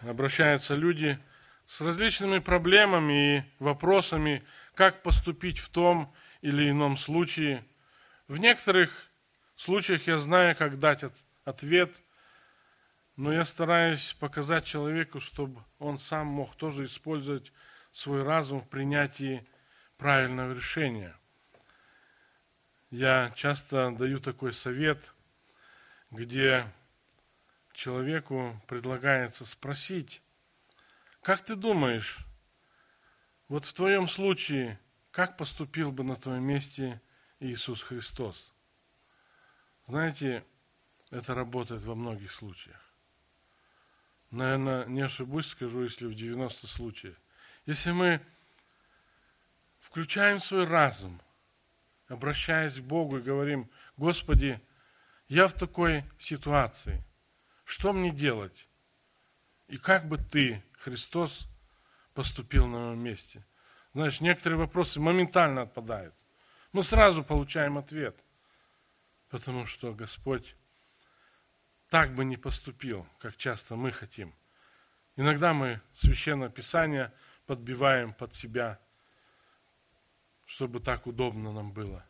обращаются 0.02 0.76
люди 0.76 1.18
с 1.66 1.82
различными 1.82 2.38
проблемами 2.38 3.38
и 3.38 3.44
вопросами, 3.58 4.44
как 4.76 5.02
поступить 5.02 5.58
в 5.58 5.70
том 5.70 6.14
или 6.42 6.70
ином 6.70 6.98
случае. 6.98 7.66
В 8.28 8.38
некоторых 8.38 9.10
случаях 9.56 10.06
я 10.06 10.20
знаю, 10.20 10.56
как 10.56 10.78
дать 10.78 11.04
ответ, 11.46 11.96
но 13.16 13.34
я 13.34 13.44
стараюсь 13.44 14.14
показать 14.20 14.66
человеку, 14.66 15.20
чтобы 15.20 15.64
он 15.80 15.98
сам 15.98 16.28
мог 16.28 16.56
тоже 16.56 16.86
использовать 16.86 17.52
свой 17.92 18.22
разум 18.22 18.62
в 18.62 18.70
принятии 18.70 19.48
правильного 19.98 20.54
решения. 20.54 21.16
Я 22.92 23.32
часто 23.36 23.90
даю 23.98 24.20
такой 24.20 24.54
совет, 24.54 25.00
где 26.12 26.68
человеку 27.74 28.62
предлагается 28.68 29.46
спросить, 29.46 30.22
как 31.22 31.44
ты 31.44 31.56
думаешь, 31.56 32.20
вот 33.48 33.66
в 33.66 33.74
твоем 33.74 34.08
случае, 34.08 34.80
как 35.12 35.38
поступил 35.38 35.92
бы 35.92 36.04
на 36.04 36.16
твоем 36.16 36.44
месте 36.44 37.02
Иисус 37.40 37.82
Христос? 37.82 38.54
Знаете, 39.88 40.46
это 41.12 41.36
работает 41.36 41.84
во 41.84 41.96
многих 41.96 42.32
случаях. 42.32 42.80
Наверное, 44.32 44.86
не 44.86 45.02
ошибусь, 45.02 45.48
скажу, 45.48 45.84
если 45.84 46.08
в 46.08 46.16
90 46.16 46.68
случаях. 46.68 47.16
Если 47.66 47.92
мы 47.92 48.20
включаем 49.80 50.40
свой 50.40 50.66
разум, 50.66 51.22
обращаясь 52.08 52.80
к 52.80 52.84
Богу 52.84 53.20
и 53.20 53.22
говорим, 53.22 53.70
Господи, 53.96 54.60
я 55.28 55.48
в 55.48 55.54
такой 55.54 56.04
ситуации, 56.18 57.04
что 57.74 57.92
мне 57.92 58.12
делать? 58.12 58.68
И 59.68 59.78
как 59.78 60.08
бы 60.08 60.20
ты, 60.20 60.64
Христос, 60.74 61.48
поступил 62.14 62.68
на 62.68 62.78
моем 62.78 63.00
месте? 63.00 63.44
Знаешь, 63.96 64.22
некоторые 64.22 64.60
вопросы 64.60 65.00
моментально 65.00 65.64
отпадают. 65.64 66.14
Мы 66.72 66.84
сразу 66.84 67.24
получаем 67.24 67.80
ответ, 67.80 68.16
потому 69.30 69.66
что 69.66 69.92
Господь 69.92 70.56
так 71.90 72.14
бы 72.14 72.26
не 72.26 72.38
поступил, 72.38 73.08
как 73.18 73.38
часто 73.38 73.76
мы 73.76 73.92
хотим. 73.92 74.36
Иногда 75.16 75.56
мы 75.56 75.82
Священное 75.94 76.50
Писание 76.50 77.12
подбиваем 77.48 78.14
под 78.14 78.36
себя, 78.36 78.80
чтобы 80.46 80.80
так 80.80 81.08
удобно 81.08 81.52
нам 81.52 81.74
было. 81.74 82.06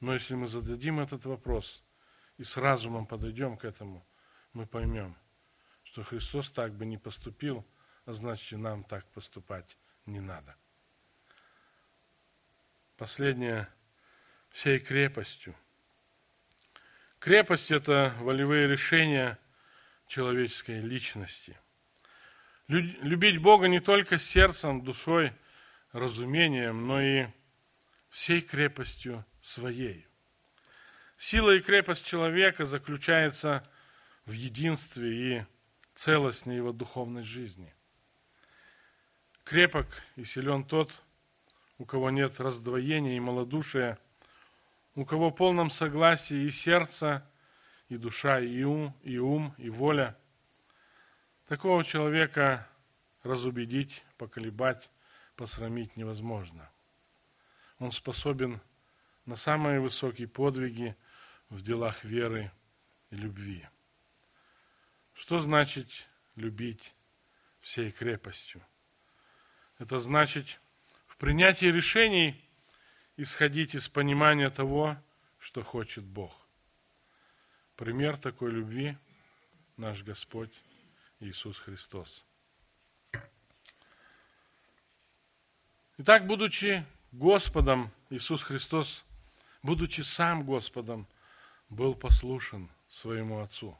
Но 0.00 0.12
если 0.14 0.34
мы 0.34 0.48
зададим 0.48 0.98
этот 0.98 1.24
вопрос 1.24 1.84
и 2.36 2.42
с 2.42 2.56
разумом 2.56 3.06
подойдем 3.06 3.56
к 3.56 3.64
этому, 3.64 4.04
мы 4.58 4.66
поймем, 4.66 5.16
что 5.84 6.04
Христос 6.04 6.50
так 6.50 6.74
бы 6.74 6.84
не 6.84 6.98
поступил, 6.98 7.66
а 8.04 8.12
значит 8.12 8.58
нам 8.58 8.84
так 8.84 9.06
поступать 9.12 9.76
не 10.06 10.20
надо. 10.20 10.54
Последнее 12.96 13.68
всей 14.50 14.78
крепостью– 14.78 15.54
Крепость– 17.18 17.70
это 17.72 18.14
волевые 18.20 18.68
решения 18.68 19.38
человеческой 20.06 20.80
личности. 20.80 21.58
Любить 22.68 23.38
Бога 23.38 23.66
не 23.66 23.80
только 23.80 24.18
сердцем, 24.18 24.84
душой, 24.84 25.32
разумением, 25.90 26.86
но 26.86 27.02
и 27.02 27.26
всей 28.08 28.40
крепостью 28.40 29.24
своей. 29.42 30.06
Сила 31.16 31.56
и 31.56 31.60
крепость 31.60 32.06
человека 32.06 32.66
заключается 32.66 33.64
в 33.64 33.77
единстве 34.32 35.38
и 35.38 35.44
целостной 35.94 36.56
его 36.56 36.72
духовной 36.72 37.22
жизни. 37.22 37.74
Крепок 39.44 39.86
и 40.16 40.24
силен 40.24 40.64
тот, 40.64 41.02
у 41.78 41.84
кого 41.84 42.10
нет 42.10 42.40
раздвоения 42.40 43.16
и 43.16 43.20
малодушия– 43.20 43.98
у 44.98 45.04
кого 45.04 45.30
в 45.30 45.34
полном 45.34 45.70
согласии 45.70 46.42
и 46.42 46.50
сердце, 46.50 47.24
и 47.88 47.96
душа, 47.96 48.40
и 48.40 48.64
ум, 48.64 48.92
и 49.04 49.16
ум, 49.18 49.54
и 49.56 49.70
воля. 49.70 50.18
Такого 51.46 51.84
человека 51.84 52.66
разубедить, 53.22 54.02
поколебать, 54.16 54.90
посрамить 55.36 55.96
невозможно. 55.96 56.68
Он 57.78 57.92
способен 57.92 58.60
на 59.24 59.36
самые 59.36 59.78
высокие 59.78 60.26
подвиги 60.26 60.96
в 61.48 61.62
делах 61.62 62.02
веры 62.02 62.50
и 63.10 63.14
любви. 63.14 63.68
Что 65.18 65.40
значит 65.40 65.88
любить 66.36 66.94
всей 67.60 67.90
крепостью? 67.90 68.64
Это 69.78 69.98
значит 69.98 70.60
в 71.08 71.16
принятии 71.16 71.66
решений– 71.66 72.40
исходить 73.16 73.74
из 73.74 73.88
понимания 73.88 74.48
того, 74.48 74.96
что 75.40 75.64
хочет 75.64 76.04
Бог. 76.04 76.46
Пример 77.74 78.16
такой 78.16 78.52
любви– 78.52 78.96
наш 79.76 80.04
Господь 80.04 80.52
Иисус 81.18 81.58
Христос. 81.58 82.24
Итак, 85.96 86.28
будучи 86.28 86.86
Господом, 87.10 87.90
Иисус 88.10 88.44
Христос, 88.44 89.04
будучи 89.64 90.02
сам 90.02 90.46
Господом, 90.46 91.08
был 91.70 91.96
послушен 91.96 92.70
своему 92.88 93.40
Отцу. 93.40 93.76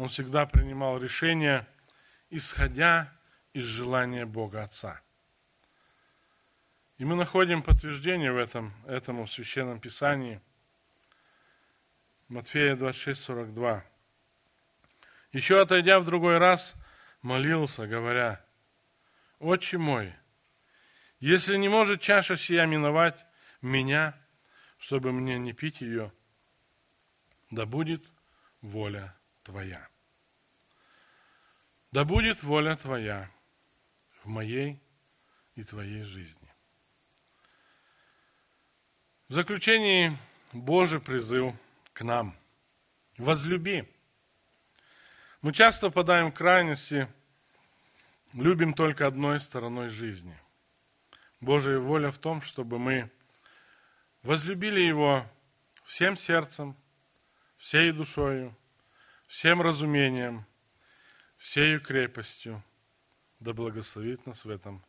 Он 0.00 0.08
всегда 0.08 0.46
принимал 0.46 0.98
решения, 0.98 1.68
исходя 2.30 3.12
из 3.52 3.64
желания 3.64 4.26
Бога 4.26 4.64
Отца– 4.64 5.00
и 7.00 7.04
мы 7.06 7.16
находим 7.16 7.62
подтверждение 7.62 8.30
в 8.30 8.36
этом, 8.36 8.74
этому 8.86 9.26
Священном 9.26 9.80
Писании. 9.80 10.38
Матфея 12.28 12.76
26, 12.76 13.22
42. 13.22 13.82
Еще 15.32 15.62
отойдя 15.62 15.98
в 15.98 16.04
другой 16.04 16.36
раз, 16.36 16.74
молился, 17.22 17.86
говоря, 17.86 18.44
«Отче 19.38 19.78
мой, 19.78 20.14
если 21.20 21.56
не 21.56 21.70
может 21.70 22.02
чаша 22.02 22.36
сия 22.36 22.66
миновать 22.66 23.24
меня, 23.62 24.14
чтобы 24.76 25.10
мне 25.10 25.38
не 25.38 25.54
пить 25.54 25.80
ее, 25.80 26.12
да 27.50 27.64
будет 27.64 28.04
воля 28.60 29.16
Твоя. 29.42 29.89
Да 31.92 32.04
будет 32.04 32.44
воля 32.44 32.76
Твоя 32.76 33.28
в 34.22 34.28
моей 34.28 34.80
и 35.56 35.64
Твоей 35.64 36.04
жизни. 36.04 36.48
В 39.28 39.34
заключении 39.34 40.16
Божий 40.52 41.00
призыв 41.00 41.54
к 41.92 42.02
нам. 42.02 42.36
Возлюби. 43.18 43.88
Мы 45.42 45.52
часто 45.52 45.90
впадаем 45.90 46.30
в 46.30 46.34
крайности, 46.34 47.08
любим 48.34 48.74
только 48.74 49.06
одной 49.06 49.40
стороной 49.40 49.88
жизни. 49.88 50.38
Божья 51.40 51.78
воля 51.78 52.10
в 52.10 52.18
том, 52.18 52.40
чтобы 52.42 52.78
мы 52.78 53.10
возлюбили 54.22 54.80
Его 54.80 55.26
всем 55.84 56.16
сердцем, 56.16 56.76
всей 57.56 57.90
душою, 57.92 58.56
всем 59.26 59.60
разумением, 59.60 60.46
всею 61.40 61.80
крепостью. 61.80 62.62
Да 63.40 63.52
благословит 63.52 64.24
нас 64.26 64.44
в 64.44 64.50
этом 64.50 64.84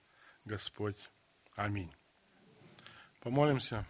Господь. 0.45 0.97
Аминь. 1.55 1.91
Помолимся. 3.21 3.85